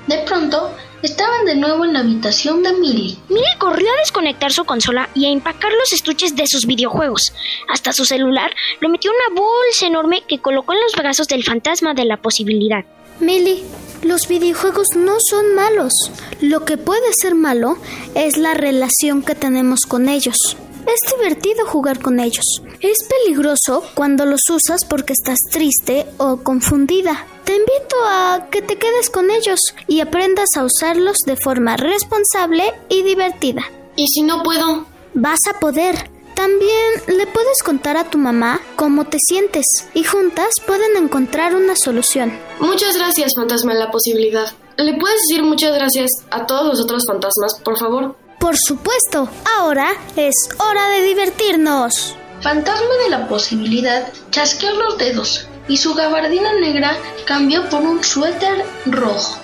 [0.09, 0.71] De pronto,
[1.03, 3.15] estaban de nuevo en la habitación de Millie.
[3.29, 7.31] Millie corrió a desconectar su consola y a empacar los estuches de sus videojuegos.
[7.71, 11.43] Hasta su celular lo metió en una bolsa enorme que colocó en los brazos del
[11.43, 12.85] fantasma de la posibilidad.
[13.19, 13.63] Millie,
[14.01, 15.93] los videojuegos no son malos.
[16.41, 17.77] Lo que puede ser malo
[18.15, 20.57] es la relación que tenemos con ellos.
[20.85, 22.45] Es divertido jugar con ellos.
[22.79, 27.25] Es peligroso cuando los usas porque estás triste o confundida.
[27.43, 32.73] Te invito a que te quedes con ellos y aprendas a usarlos de forma responsable
[32.89, 33.63] y divertida.
[33.95, 34.85] ¿Y si no puedo?
[35.13, 36.09] Vas a poder.
[36.35, 41.75] También le puedes contar a tu mamá cómo te sientes y juntas pueden encontrar una
[41.75, 42.31] solución.
[42.61, 44.49] Muchas gracias, fantasma la posibilidad.
[44.77, 48.15] ¿Le puedes decir muchas gracias a todos los otros fantasmas, por favor?
[48.39, 52.15] Por supuesto, ahora es hora de divertirnos.
[52.41, 58.65] Fantasma de la posibilidad chasqueó los dedos y su gabardina negra cambió por un suéter
[58.85, 59.37] rojo.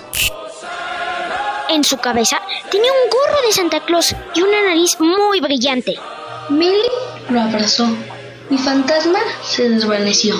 [1.68, 5.94] En su cabeza tenía un gorro de Santa Claus y una nariz muy brillante.
[6.48, 6.90] Millie
[7.28, 7.88] lo abrazó
[8.48, 10.36] y Fantasma se desvaneció.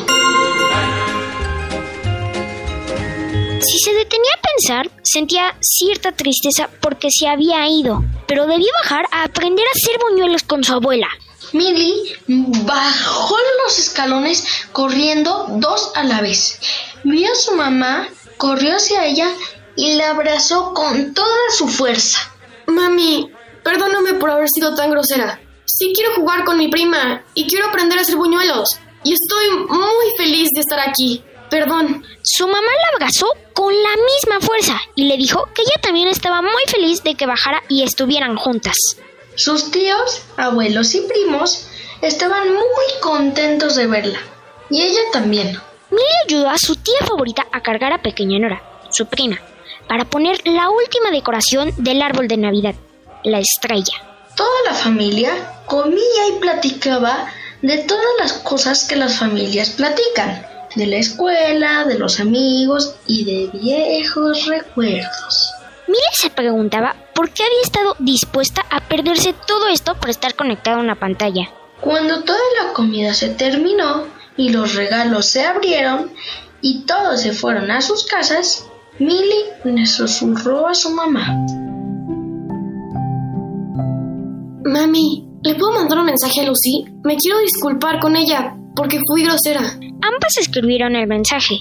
[3.61, 9.07] Si se detenía a pensar, sentía cierta tristeza porque se había ido, pero debía bajar
[9.11, 11.09] a aprender a hacer buñuelos con su abuela.
[11.53, 16.59] Millie bajó los escalones corriendo dos a la vez.
[17.05, 19.31] Vio a su mamá, corrió hacia ella
[19.77, 22.19] y la abrazó con toda su fuerza.
[22.67, 23.31] Mami,
[23.63, 25.41] perdóname por haber sido tan grosera.
[25.65, 28.69] Sí quiero jugar con mi prima y quiero aprender a hacer buñuelos.
[29.05, 31.23] Y estoy muy feliz de estar aquí.
[31.51, 32.05] Perdón.
[32.23, 36.43] Su mamá la abrazó con la misma fuerza y le dijo que ella también estaba
[36.43, 38.75] muy feliz de que bajara y estuvieran juntas.
[39.35, 41.69] Sus tíos, abuelos y primos
[42.03, 44.19] estaban muy contentos de verla.
[44.71, 45.59] Y ella también.
[45.91, 49.39] Millie ayudó a su tía favorita a cargar a Pequeña Nora, su prima,
[49.89, 52.75] para poner la última decoración del árbol de Navidad,
[53.23, 53.95] la estrella.
[54.37, 57.33] Toda la familia comía y platicaba
[57.63, 63.25] de todas las cosas que las familias platican, de la escuela, de los amigos y
[63.25, 65.53] de viejos recuerdos.
[65.89, 70.77] Millie se preguntaba por qué había estado dispuesta a perderse todo esto por estar conectada
[70.77, 71.51] a una pantalla.
[71.81, 74.05] Cuando toda la comida se terminó
[74.37, 76.11] y los regalos se abrieron
[76.61, 78.67] y todos se fueron a sus casas,
[78.99, 81.35] Millie le susurró a su mamá.
[84.65, 86.85] Mami, ¿le puedo mandar un mensaje a Lucy?
[87.05, 89.61] Me quiero disculpar con ella porque fui grosera.
[89.61, 91.59] Ambas escribieron el mensaje.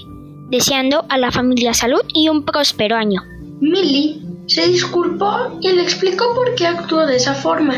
[0.48, 3.20] deseando a la familia salud y un próspero año.
[3.60, 7.74] Millie se disculpó y le explicó por qué actuó de esa forma.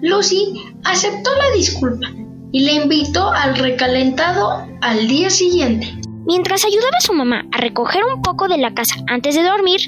[0.00, 2.06] Lucy aceptó la disculpa
[2.52, 5.94] y le invitó al recalentado al día siguiente.
[6.24, 9.80] Mientras ayudaba a su mamá a recoger un poco de la casa antes de dormir,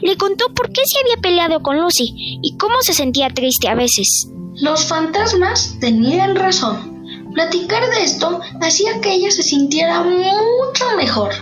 [0.00, 3.74] le contó por qué se había peleado con Lucy y cómo se sentía triste a
[3.74, 4.30] veces.
[4.54, 6.91] Los fantasmas tenían razón.
[7.34, 11.32] Platicar de esto hacía que ella se sintiera mucho mejor.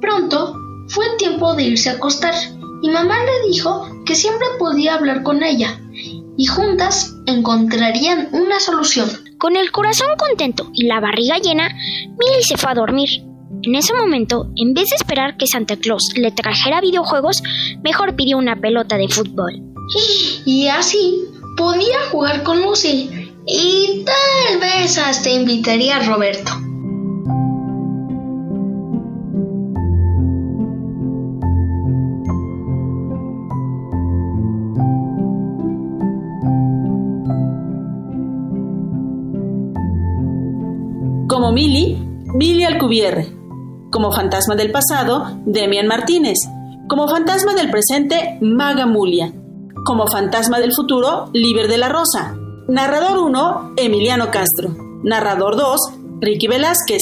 [0.00, 0.54] Pronto
[0.88, 2.34] fue tiempo de irse a acostar
[2.82, 5.80] y mamá le dijo que siempre podía hablar con ella
[6.36, 9.08] y juntas encontrarían una solución.
[9.38, 13.08] Con el corazón contento y la barriga llena, Millie se fue a dormir.
[13.62, 17.42] En ese momento, en vez de esperar que Santa Claus le trajera videojuegos,
[17.82, 19.62] mejor pidió una pelota de fútbol.
[20.46, 21.24] Y así
[21.56, 26.52] podía jugar con Lucy y tal vez hasta invitaría a Roberto.
[41.26, 41.96] Como Millie,
[42.34, 43.32] Millie Alcubierre.
[43.90, 46.36] Como fantasma del pasado, Demian Martínez.
[46.86, 49.32] Como fantasma del presente, Maga Mulia.
[49.86, 52.34] Como fantasma del futuro, Liber de la Rosa.
[52.68, 54.76] Narrador 1, Emiliano Castro.
[55.02, 55.80] Narrador 2,
[56.20, 57.00] Ricky Velázquez.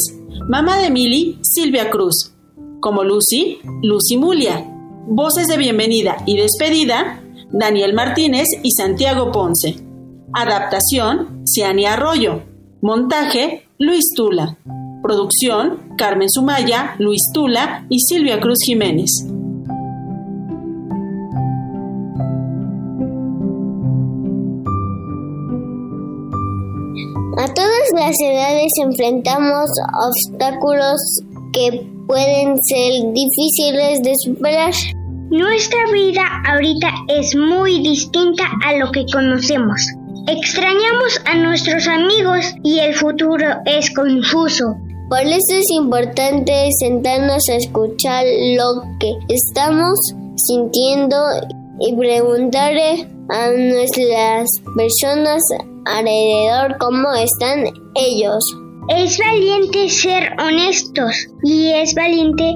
[0.49, 2.33] Mamá de Millie, Silvia Cruz.
[2.81, 4.65] Como Lucy, Lucy Mulia.
[5.09, 9.75] Voces de bienvenida y despedida, Daniel Martínez y Santiago Ponce.
[10.33, 12.43] Adaptación, Ciania Arroyo.
[12.81, 14.59] Montaje, Luis Tula.
[15.03, 19.11] Producción, Carmen Sumaya, Luis Tula y Silvia Cruz Jiménez.
[27.39, 29.69] A todas las edades enfrentamos
[30.09, 30.97] obstáculos
[31.53, 34.73] que pueden ser difíciles de superar.
[35.29, 39.87] Nuestra vida ahorita es muy distinta a lo que conocemos.
[40.29, 44.75] Extrañamos a nuestros amigos y el futuro es confuso.
[45.11, 48.25] Por eso es importante sentarnos a escuchar
[48.57, 49.99] lo que estamos
[50.37, 51.17] sintiendo
[51.81, 55.43] y preguntarle a nuestras personas
[55.87, 58.45] alrededor cómo están ellos.
[58.89, 62.55] Es valiente ser honestos y es valiente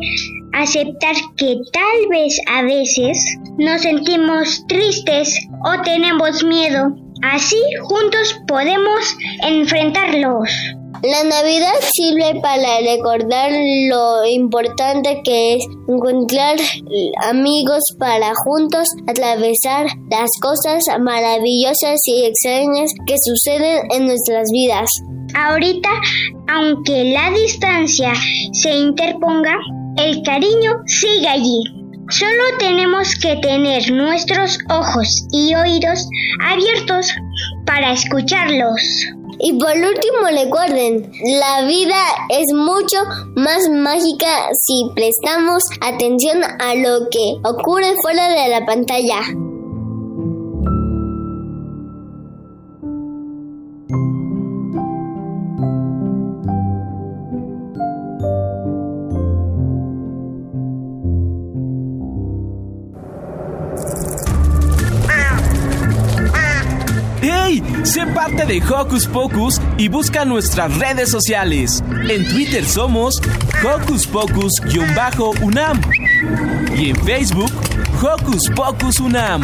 [0.52, 3.18] aceptar que tal vez a veces
[3.58, 10.48] nos sentimos tristes o tenemos miedo Así juntos podemos enfrentarlos.
[11.03, 13.50] La Navidad sirve para recordar
[13.88, 16.57] lo importante que es encontrar
[17.31, 24.90] amigos para juntos atravesar las cosas maravillosas y extrañas que suceden en nuestras vidas.
[25.35, 25.88] Ahorita,
[26.48, 28.12] aunque la distancia
[28.53, 29.57] se interponga,
[29.96, 31.62] el cariño sigue allí.
[32.11, 36.07] Solo tenemos que tener nuestros ojos y oídos
[36.42, 37.11] abiertos
[37.64, 38.83] para escucharlos.
[39.42, 41.96] Y por último recuerden, la vida
[42.29, 42.98] es mucho
[43.37, 49.49] más mágica si prestamos atención a lo que ocurre fuera de la pantalla.
[68.20, 71.83] Parte de Hocus Pocus y busca nuestras redes sociales.
[72.06, 73.18] En Twitter somos
[73.64, 75.80] Hocus Pocus-UNAM
[76.76, 77.50] y en Facebook
[78.02, 79.42] Hocus Pocus UNAM.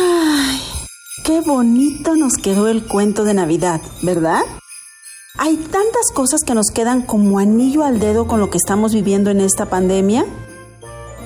[0.00, 0.60] Ay,
[1.24, 4.40] qué bonito nos quedó el cuento de Navidad, ¿verdad?
[5.40, 9.30] Hay tantas cosas que nos quedan como anillo al dedo con lo que estamos viviendo
[9.30, 10.26] en esta pandemia.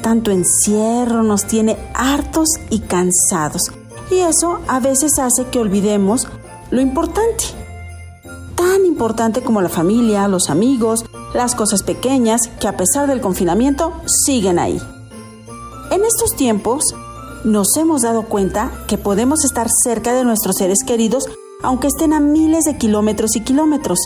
[0.02, 3.72] Tanto encierro nos tiene hartos y cansados.
[4.10, 6.28] Y eso a veces hace que olvidemos
[6.70, 7.44] lo importante.
[8.54, 13.94] Tan importante como la familia, los amigos, las cosas pequeñas que a pesar del confinamiento
[14.04, 14.78] siguen ahí.
[15.90, 16.84] En estos tiempos
[17.44, 21.24] nos hemos dado cuenta que podemos estar cerca de nuestros seres queridos
[21.62, 23.98] aunque estén a miles de kilómetros y kilómetros,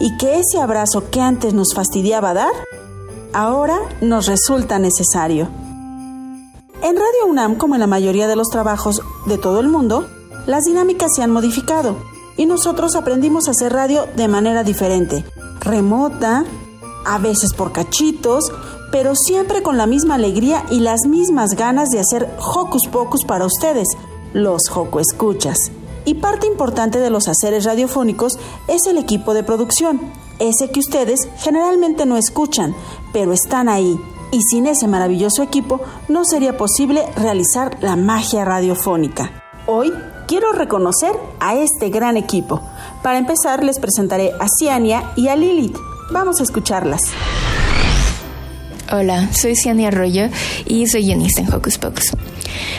[0.00, 2.52] y que ese abrazo que antes nos fastidiaba dar,
[3.32, 5.48] ahora nos resulta necesario.
[6.82, 10.06] En Radio UNAM, como en la mayoría de los trabajos de todo el mundo,
[10.46, 11.96] las dinámicas se han modificado
[12.36, 15.24] y nosotros aprendimos a hacer radio de manera diferente,
[15.60, 16.44] remota,
[17.06, 18.52] a veces por cachitos,
[18.90, 23.46] pero siempre con la misma alegría y las mismas ganas de hacer hocus pocus para
[23.46, 23.88] ustedes,
[24.32, 25.56] los Joco Escuchas.
[26.04, 28.38] Y parte importante de los haceres radiofónicos
[28.68, 30.00] es el equipo de producción,
[30.38, 32.74] ese que ustedes generalmente no escuchan,
[33.12, 33.98] pero están ahí.
[34.30, 39.42] Y sin ese maravilloso equipo no sería posible realizar la magia radiofónica.
[39.66, 39.92] Hoy
[40.26, 42.60] quiero reconocer a este gran equipo.
[43.02, 45.78] Para empezar les presentaré a Ciania y a Lilith.
[46.10, 47.00] Vamos a escucharlas.
[48.92, 50.28] Hola, soy Ciania Arroyo
[50.66, 52.12] y soy guionista en Hocus Pocus.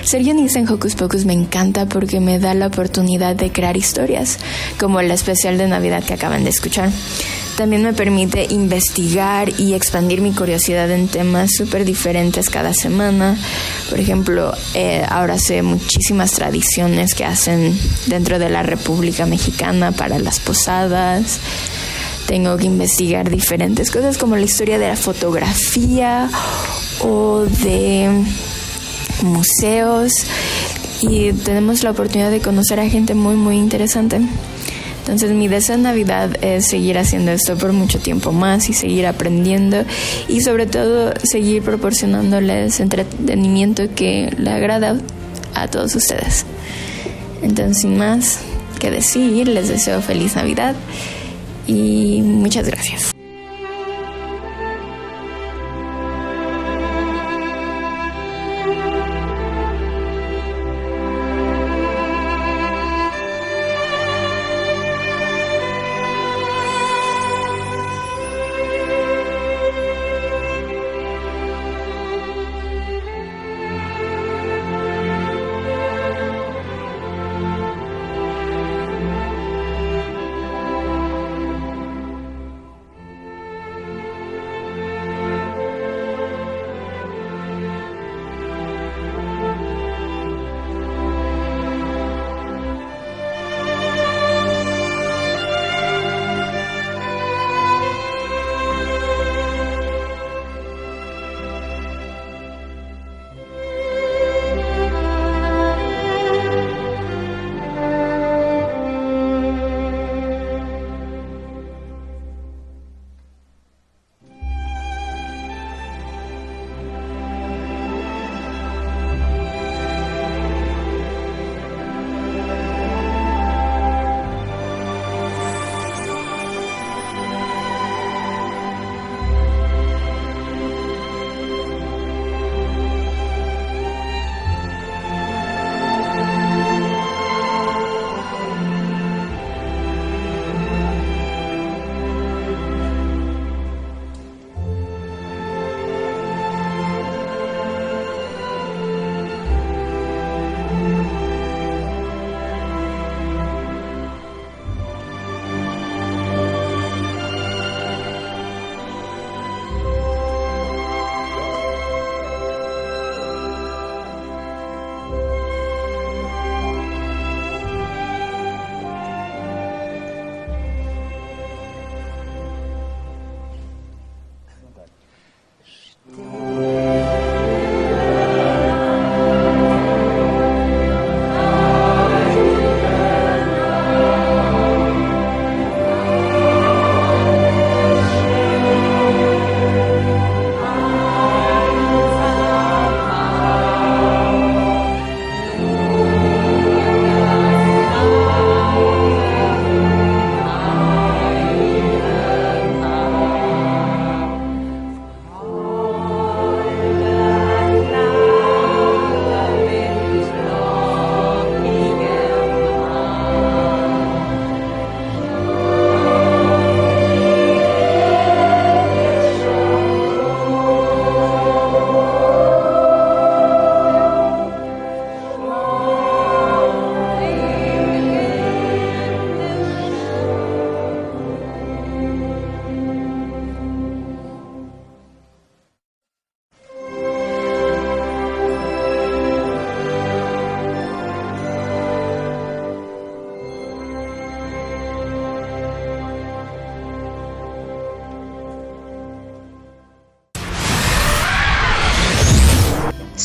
[0.04, 4.38] Ser guionista en Hocus Pocus me encanta porque me da la oportunidad de crear historias,
[4.80, 6.92] como la especial de Navidad que acaban de escuchar.
[7.58, 13.36] También me permite investigar y expandir mi curiosidad en temas súper diferentes cada semana.
[13.90, 17.76] Por ejemplo, eh, ahora sé muchísimas tradiciones que hacen
[18.06, 21.40] dentro de la República Mexicana para las posadas.
[22.28, 26.30] Tengo que investigar diferentes cosas como la historia de la fotografía
[27.02, 28.10] o de
[29.22, 30.12] museos
[31.02, 34.22] y tenemos la oportunidad de conocer a gente muy muy interesante.
[35.00, 39.06] Entonces mi deseo de Navidad es seguir haciendo esto por mucho tiempo más y seguir
[39.06, 39.86] aprendiendo
[40.28, 44.98] y sobre todo seguir proporcionándoles entretenimiento que le agrada
[45.54, 46.46] a todos ustedes.
[47.44, 48.40] Entonces sin más
[48.80, 50.76] que decir, les deseo feliz Navidad
[51.68, 53.15] y muchas gracias.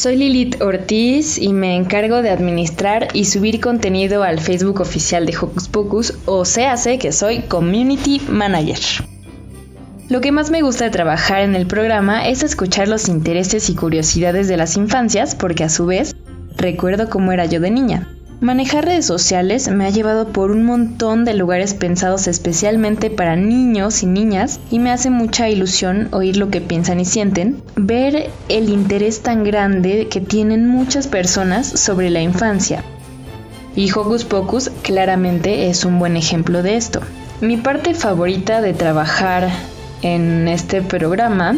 [0.00, 5.36] Soy Lilith Ortiz y me encargo de administrar y subir contenido al Facebook oficial de
[5.36, 8.78] Hocus Pocus, o sea, sé que soy Community Manager.
[10.08, 13.74] Lo que más me gusta de trabajar en el programa es escuchar los intereses y
[13.74, 16.16] curiosidades de las infancias porque a su vez
[16.56, 18.08] recuerdo cómo era yo de niña.
[18.40, 24.02] Manejar redes sociales me ha llevado por un montón de lugares pensados especialmente para niños
[24.02, 28.70] y niñas y me hace mucha ilusión oír lo que piensan y sienten, ver el
[28.70, 32.82] interés tan grande que tienen muchas personas sobre la infancia.
[33.76, 37.02] Y Hocus Pocus claramente es un buen ejemplo de esto.
[37.42, 39.50] Mi parte favorita de trabajar
[40.00, 41.56] en este programa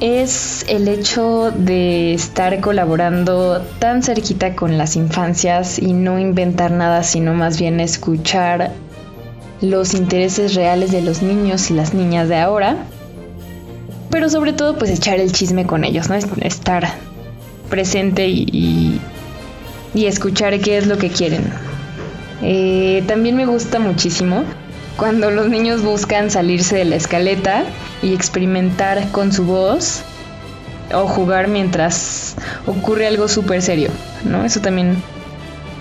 [0.00, 7.02] es el hecho de estar colaborando tan cerquita con las infancias y no inventar nada,
[7.02, 8.72] sino más bien escuchar
[9.60, 12.76] los intereses reales de los niños y las niñas de ahora.
[14.10, 16.14] Pero sobre todo pues echar el chisme con ellos, ¿no?
[16.14, 16.88] Estar
[17.68, 19.00] presente y,
[19.94, 21.44] y, escuchar qué es lo que quieren.
[22.40, 24.44] Eh, también me gusta muchísimo
[24.98, 27.64] cuando los niños buscan salirse de la escaleta
[28.02, 30.02] y experimentar con su voz
[30.92, 32.34] o jugar mientras
[32.66, 33.90] ocurre algo súper serio,
[34.24, 34.44] ¿no?
[34.44, 35.00] Eso también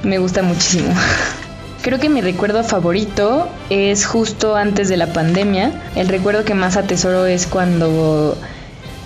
[0.04, 0.94] me gusta muchísimo.
[1.82, 5.72] Creo que mi recuerdo favorito es justo antes de la pandemia.
[5.96, 8.38] El recuerdo que más atesoro es cuando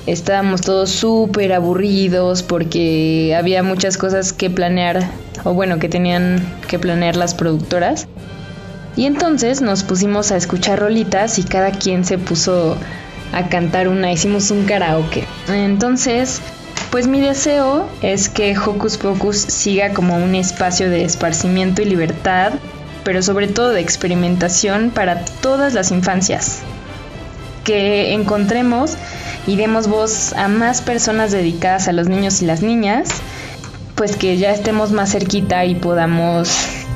[0.07, 5.09] estábamos todos súper aburridos porque había muchas cosas que planear,
[5.45, 8.07] o bueno, que tenían que planear las productoras.
[8.95, 12.77] Y entonces nos pusimos a escuchar rolitas y cada quien se puso
[13.31, 15.25] a cantar una, hicimos un karaoke.
[15.47, 16.41] Entonces,
[16.91, 22.53] pues mi deseo es que Hocus Pocus siga como un espacio de esparcimiento y libertad,
[23.05, 26.59] pero sobre todo de experimentación para todas las infancias.
[27.63, 28.95] Que encontremos
[29.47, 33.07] y demos voz a más personas dedicadas a los niños y las niñas,
[33.95, 36.49] pues que ya estemos más cerquita y podamos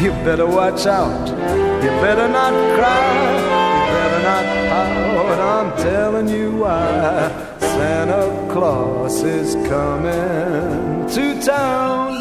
[0.00, 1.28] You better watch out.
[1.28, 3.10] You better not cry.
[3.28, 5.38] You better not pout.
[5.40, 7.28] I'm telling you why.
[7.58, 12.16] Santa Claus is coming to town.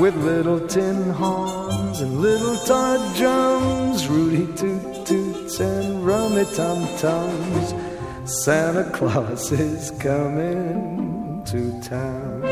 [0.00, 7.89] with little tin horns and little toy drums, Rudy toot toots and rummy tum tums.
[8.30, 12.44] Santa Claus is coming to town.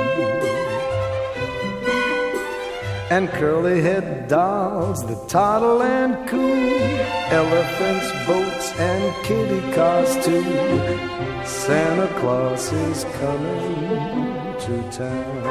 [3.11, 6.53] And curly head dolls that toddle and coo,
[7.31, 10.43] elephants, boats, and kitty cars too.
[11.47, 15.43] Santa Claus is coming to town.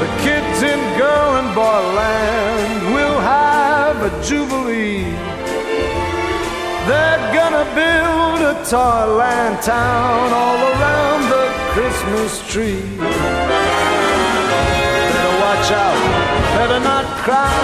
[0.00, 4.63] The kids in girl and boy land will have a jubilee.
[8.74, 12.82] Toyland town all around the Christmas tree.
[15.14, 16.00] Better watch out,
[16.56, 17.54] better not cry,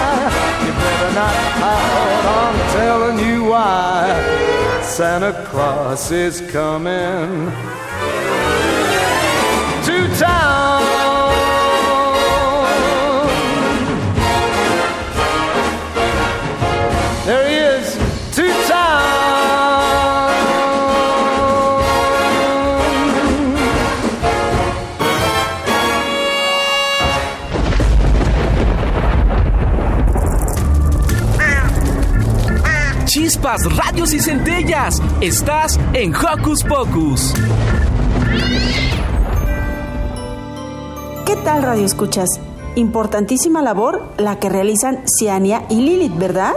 [0.65, 2.25] you better not pout.
[2.39, 3.99] I'm telling you why
[4.83, 7.51] Santa Claus is coming
[9.87, 10.80] to town.
[33.43, 35.01] Radios y centellas.
[35.21, 37.33] Estás en Hocus Pocus.
[41.25, 42.29] ¿Qué tal radio escuchas?
[42.77, 46.53] Importantísima labor la que realizan Ciania y Lilith, ¿verdad?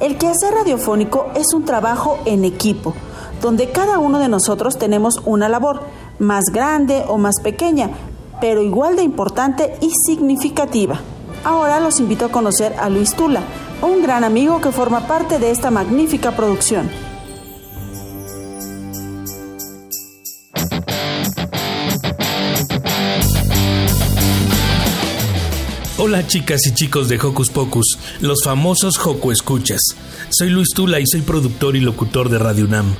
[0.00, 2.94] El quehacer radiofónico es un trabajo en equipo,
[3.40, 5.80] donde cada uno de nosotros tenemos una labor,
[6.18, 7.90] más grande o más pequeña,
[8.40, 11.00] pero igual de importante y significativa.
[11.44, 13.40] Ahora los invito a conocer a Luis Tula,
[13.82, 16.88] un gran amigo que forma parte de esta magnífica producción.
[25.98, 29.80] Hola chicas y chicos de Hocus Pocus, los famosos Joco Escuchas.
[30.30, 32.94] Soy Luis Tula y soy productor y locutor de Radio UNAM.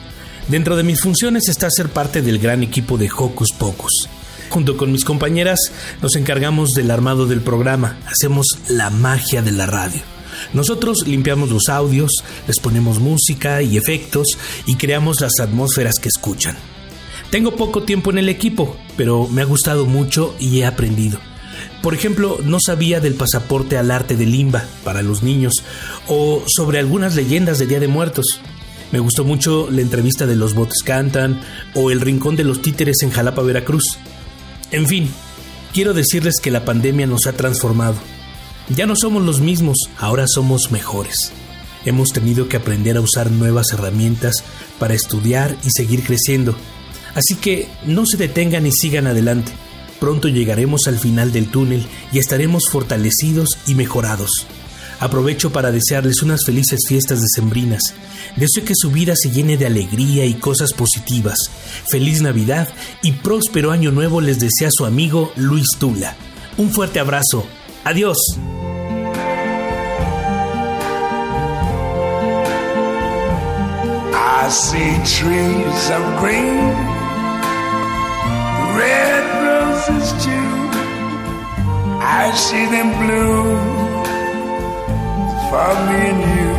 [0.49, 4.09] Dentro de mis funciones está ser parte del gran equipo de Hocus Pocus.
[4.51, 5.59] Junto con mis compañeras
[6.01, 10.12] nos encargamos del armado del programa, hacemos la magia de la radio.
[10.53, 12.11] Nosotros limpiamos los audios,
[12.47, 14.27] les ponemos música y efectos
[14.67, 16.57] y creamos las atmósferas que escuchan.
[17.31, 21.19] Tengo poco tiempo en el equipo, pero me ha gustado mucho y he aprendido.
[21.83, 25.55] Por ejemplo, no sabía del pasaporte al arte de limba para los niños
[26.07, 28.27] o sobre algunas leyendas de Día de Muertos.
[28.93, 31.41] Me gustó mucho la entrevista de Los Botes Cantan
[31.75, 33.99] o El Rincón de los Títeres en Jalapa, Veracruz.
[34.71, 35.11] En fin,
[35.73, 37.97] quiero decirles que la pandemia nos ha transformado.
[38.75, 41.33] Ya no somos los mismos, ahora somos mejores.
[41.85, 44.37] Hemos tenido que aprender a usar nuevas herramientas
[44.79, 46.55] para estudiar y seguir creciendo.
[47.15, 49.53] Así que no se detengan y sigan adelante.
[50.01, 54.47] Pronto llegaremos al final del túnel y estaremos fortalecidos y mejorados.
[55.01, 57.83] Aprovecho para desearles unas felices fiestas decembrinas.
[58.37, 61.39] Deseo que su vida se llene de alegría y cosas positivas.
[61.91, 62.69] Feliz Navidad
[63.03, 66.17] y próspero año nuevo les desea su amigo Luis Tula.
[66.57, 67.45] Un fuerte abrazo.
[67.85, 68.17] Adiós.
[74.53, 76.75] See trees of green,
[78.77, 80.53] red roses too.
[82.21, 83.57] I see them bloom
[85.49, 86.53] for me and you.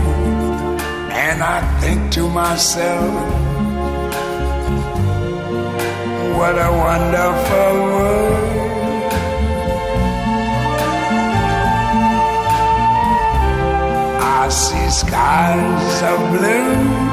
[1.26, 3.14] And I think to myself,
[6.38, 9.14] what a wonderful world.
[14.42, 17.13] I see skies of blue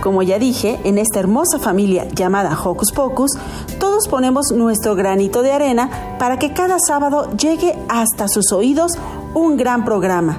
[0.00, 3.32] como ya dije, en esta hermosa familia llamada Hocus Pocus,
[3.78, 8.92] todos ponemos nuestro granito de arena para que cada sábado llegue hasta sus oídos
[9.34, 10.38] un gran programa.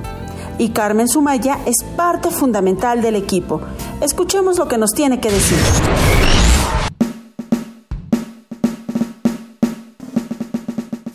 [0.57, 3.61] Y Carmen Sumaya es parte fundamental del equipo.
[4.01, 5.57] Escuchemos lo que nos tiene que decir.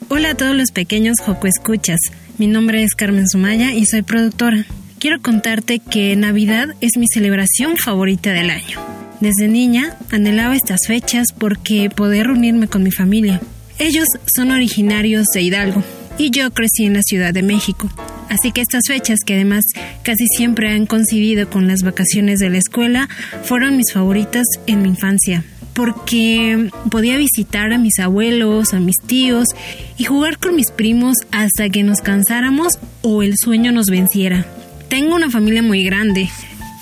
[0.08, 2.00] Hola a todos los pequeños Joco Escuchas.
[2.38, 4.66] Mi nombre es Carmen Sumaya y soy productora.
[5.06, 8.80] Quiero contarte que Navidad es mi celebración favorita del año.
[9.20, 13.40] Desde niña anhelaba estas fechas porque poder reunirme con mi familia.
[13.78, 15.84] Ellos son originarios de Hidalgo
[16.18, 17.88] y yo crecí en la Ciudad de México.
[18.30, 19.62] Así que estas fechas, que además
[20.02, 23.08] casi siempre han coincidido con las vacaciones de la escuela,
[23.44, 29.46] fueron mis favoritas en mi infancia porque podía visitar a mis abuelos, a mis tíos
[29.98, 34.44] y jugar con mis primos hasta que nos cansáramos o el sueño nos venciera.
[34.88, 36.28] Tengo una familia muy grande.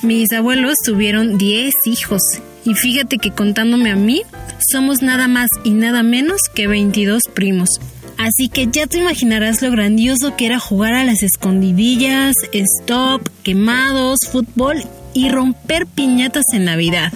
[0.03, 2.21] Mis abuelos tuvieron 10 hijos
[2.65, 4.23] y fíjate que contándome a mí,
[4.71, 7.81] somos nada más y nada menos que 22 primos.
[8.19, 14.21] Así que ya te imaginarás lo grandioso que era jugar a las escondidillas, stop, quemados,
[14.31, 14.83] fútbol
[15.15, 17.13] y romper piñatas en Navidad.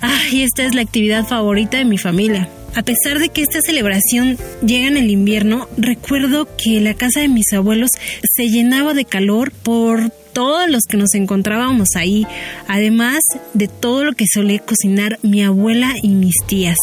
[0.00, 2.48] Ay, esta es la actividad favorita de mi familia.
[2.74, 7.28] A pesar de que esta celebración llega en el invierno, recuerdo que la casa de
[7.28, 7.90] mis abuelos
[8.34, 12.26] se llenaba de calor por todos los que nos encontrábamos ahí,
[12.68, 13.20] además
[13.54, 16.76] de todo lo que solía cocinar mi abuela y mis tías.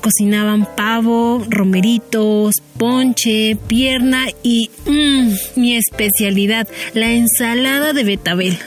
[0.00, 8.58] Cocinaban pavo, romeritos, ponche, pierna y mmm, mi especialidad, la ensalada de betabel.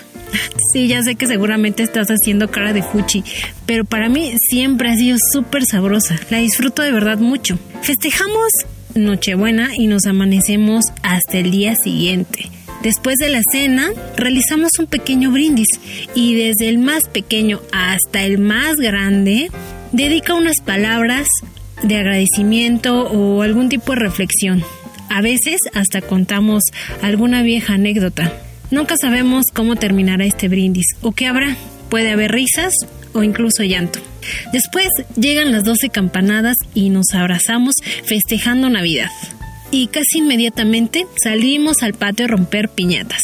[0.74, 3.24] Sí, ya sé que seguramente estás haciendo cara de fuchi,
[3.66, 6.16] pero para mí siempre ha sido súper sabrosa.
[6.30, 7.58] La disfruto de verdad mucho.
[7.82, 8.52] Festejamos
[8.96, 12.50] Nochebuena y nos amanecemos hasta el día siguiente.
[12.84, 15.68] Después de la cena, realizamos un pequeño brindis
[16.16, 19.52] y desde el más pequeño hasta el más grande,
[19.92, 21.28] dedica unas palabras
[21.84, 24.64] de agradecimiento o algún tipo de reflexión.
[25.10, 26.64] A veces hasta contamos
[27.02, 28.32] alguna vieja anécdota.
[28.72, 31.58] Nunca sabemos cómo terminará este brindis o qué habrá.
[31.90, 32.74] Puede haber risas
[33.12, 34.00] o incluso llanto.
[34.54, 37.74] Después llegan las 12 campanadas y nos abrazamos
[38.06, 39.10] festejando Navidad
[39.72, 43.22] y casi inmediatamente salimos al patio a romper piñatas.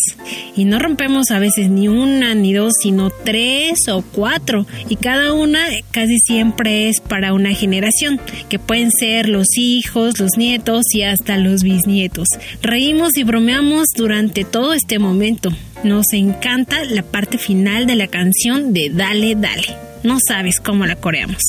[0.55, 4.65] Y no rompemos a veces ni una ni dos, sino tres o cuatro.
[4.89, 8.19] Y cada una casi siempre es para una generación,
[8.49, 12.27] que pueden ser los hijos, los nietos y hasta los bisnietos.
[12.61, 15.51] Reímos y bromeamos durante todo este momento.
[15.83, 19.75] Nos encanta la parte final de la canción de Dale, dale.
[20.03, 21.41] No sabes cómo la coreamos.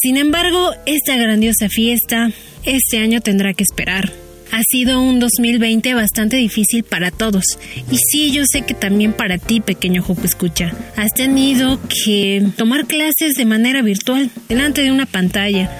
[0.00, 2.30] Sin embargo, esta grandiosa fiesta
[2.64, 4.12] este año tendrá que esperar
[4.52, 7.44] ha sido un 2020 bastante difícil para todos.
[7.90, 10.72] Y sí, yo sé que también para ti, pequeño Joco Escucha.
[10.96, 15.70] Has tenido que tomar clases de manera virtual, delante de una pantalla.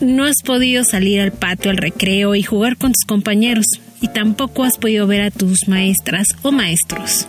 [0.00, 3.66] No has podido salir al patio, al recreo y jugar con tus compañeros.
[4.00, 7.26] Y tampoco has podido ver a tus maestras o maestros.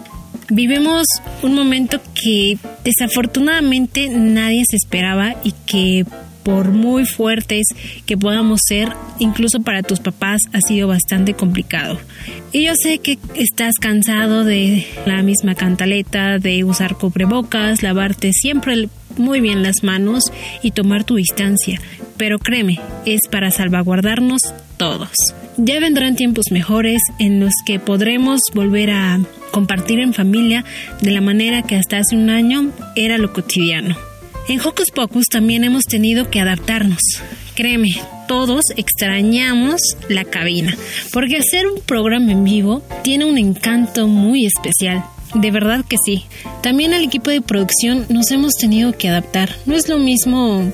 [0.51, 1.05] Vivimos
[1.43, 6.05] un momento que desafortunadamente nadie se esperaba y que
[6.49, 7.67] por muy fuertes
[8.07, 8.89] que podamos ser,
[9.19, 11.99] incluso para tus papás ha sido bastante complicado.
[12.51, 18.89] Y yo sé que estás cansado de la misma cantaleta, de usar cubrebocas, lavarte siempre
[19.15, 20.23] muy bien las manos
[20.63, 21.79] y tomar tu distancia.
[22.17, 24.41] Pero créeme, es para salvaguardarnos
[24.77, 25.11] todos.
[25.57, 29.19] Ya vendrán tiempos mejores en los que podremos volver a
[29.51, 30.65] compartir en familia
[30.99, 34.08] de la manera que hasta hace un año era lo cotidiano.
[34.49, 36.97] En Hocus Pocus también hemos tenido que adaptarnos.
[37.55, 37.89] Créeme,
[38.27, 40.75] todos extrañamos la cabina,
[41.13, 45.05] porque hacer un programa en vivo tiene un encanto muy especial.
[45.35, 46.23] De verdad que sí.
[46.63, 49.55] También al equipo de producción nos hemos tenido que adaptar.
[49.67, 50.73] No es lo mismo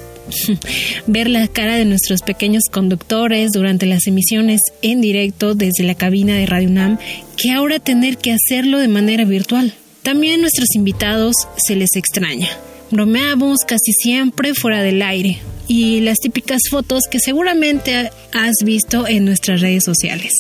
[1.08, 6.36] ver la cara de nuestros pequeños conductores durante las emisiones en directo desde la cabina
[6.36, 6.98] de Radio UNAM
[7.36, 9.74] que ahora tener que hacerlo de manera virtual.
[10.02, 12.48] También a nuestros invitados se les extraña.
[12.92, 19.26] Bromeamos casi siempre fuera del aire y las típicas fotos que seguramente has visto en
[19.26, 20.32] nuestras redes sociales.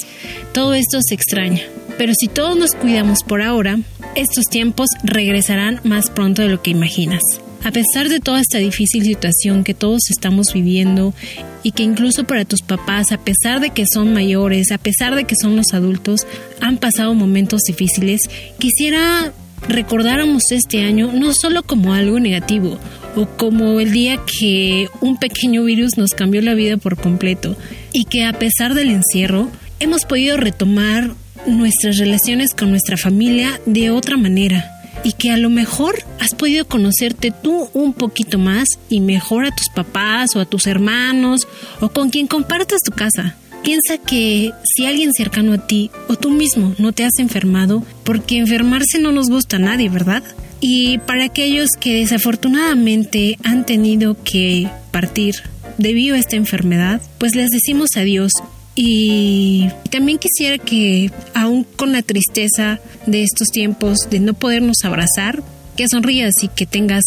[0.53, 1.63] Todo esto se extraña,
[1.97, 3.79] pero si todos nos cuidamos por ahora,
[4.15, 7.23] estos tiempos regresarán más pronto de lo que imaginas.
[7.63, 11.15] A pesar de toda esta difícil situación que todos estamos viviendo
[11.63, 15.23] y que incluso para tus papás, a pesar de que son mayores, a pesar de
[15.23, 16.27] que son los adultos,
[16.61, 18.21] han pasado momentos difíciles,
[18.59, 19.33] quisiera
[19.67, 22.77] recordáramos este año no solo como algo negativo
[23.15, 27.55] o como el día que un pequeño virus nos cambió la vida por completo
[27.93, 29.49] y que a pesar del encierro
[29.79, 31.11] hemos podido retomar
[31.47, 34.71] nuestras relaciones con nuestra familia de otra manera
[35.03, 39.55] y que a lo mejor has podido conocerte tú un poquito más y mejor a
[39.55, 41.41] tus papás o a tus hermanos
[41.79, 43.35] o con quien compartas tu casa.
[43.65, 48.37] Piensa que si alguien cercano a ti o tú mismo no te has enfermado, porque
[48.37, 50.21] enfermarse no nos gusta a nadie, ¿verdad?
[50.61, 55.33] Y para aquellos que desafortunadamente han tenido que partir
[55.79, 58.31] debido a esta enfermedad, pues les decimos adiós
[58.75, 65.41] y también quisiera que, aún con la tristeza de estos tiempos de no podernos abrazar,
[65.75, 67.03] que sonrías y que tengas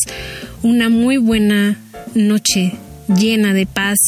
[0.65, 1.79] una muy buena
[2.17, 2.73] noche
[3.07, 3.99] llena de paz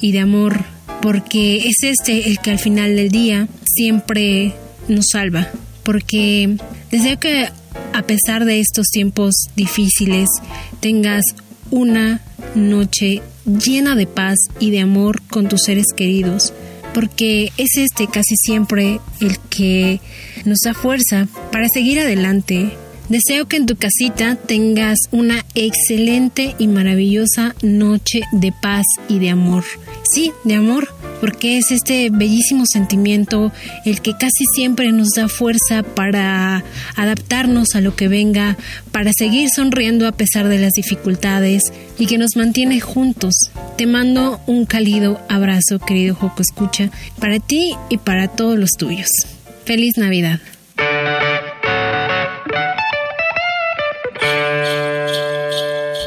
[0.00, 4.54] y de amor porque es este el que al final del día siempre
[4.88, 5.48] nos salva,
[5.82, 6.56] porque
[6.90, 7.48] deseo que
[7.92, 10.28] a pesar de estos tiempos difíciles
[10.80, 11.24] tengas
[11.70, 12.22] una
[12.54, 16.52] noche llena de paz y de amor con tus seres queridos,
[16.94, 20.00] porque es este casi siempre el que
[20.44, 22.70] nos da fuerza para seguir adelante.
[23.08, 29.30] Deseo que en tu casita tengas una excelente y maravillosa noche de paz y de
[29.30, 29.64] amor.
[30.10, 30.88] Sí, de amor,
[31.20, 33.52] porque es este bellísimo sentimiento
[33.84, 36.64] el que casi siempre nos da fuerza para
[36.96, 38.56] adaptarnos a lo que venga,
[38.90, 41.62] para seguir sonriendo a pesar de las dificultades
[41.98, 43.34] y que nos mantiene juntos.
[43.76, 46.90] Te mando un cálido abrazo, querido Joco Escucha,
[47.20, 49.08] para ti y para todos los tuyos.
[49.66, 50.40] Feliz Navidad.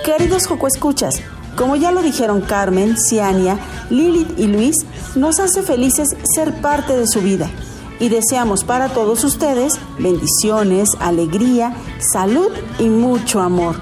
[0.04, 1.22] Queridos Joco Escuchas,
[1.62, 3.59] como ya lo dijeron Carmen, Ciania,
[3.91, 4.78] Lilith y Luis,
[5.14, 7.51] nos hace felices ser parte de su vida
[7.99, 12.49] y deseamos para todos ustedes bendiciones, alegría, salud
[12.80, 13.76] y mucho amor.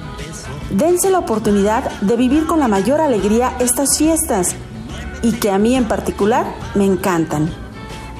[0.71, 4.57] Dense la oportunidad de vivir con la mayor alegría estas fiestas
[5.21, 7.49] y que a mí en particular me encantan.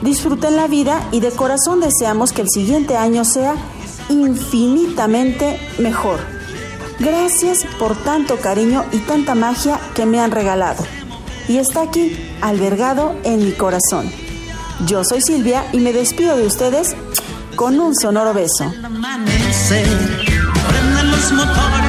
[0.01, 3.55] Disfruten la vida y de corazón deseamos que el siguiente año sea
[4.07, 6.38] infinitamente mejor.
[6.99, 10.85] Gracias por tanto cariño y tanta magia que me han regalado.
[11.47, 14.11] Y está aquí, albergado en mi corazón.
[14.85, 16.95] Yo soy Silvia y me despido de ustedes
[17.55, 18.71] con un sonoro beso.
[21.03, 21.88] los motores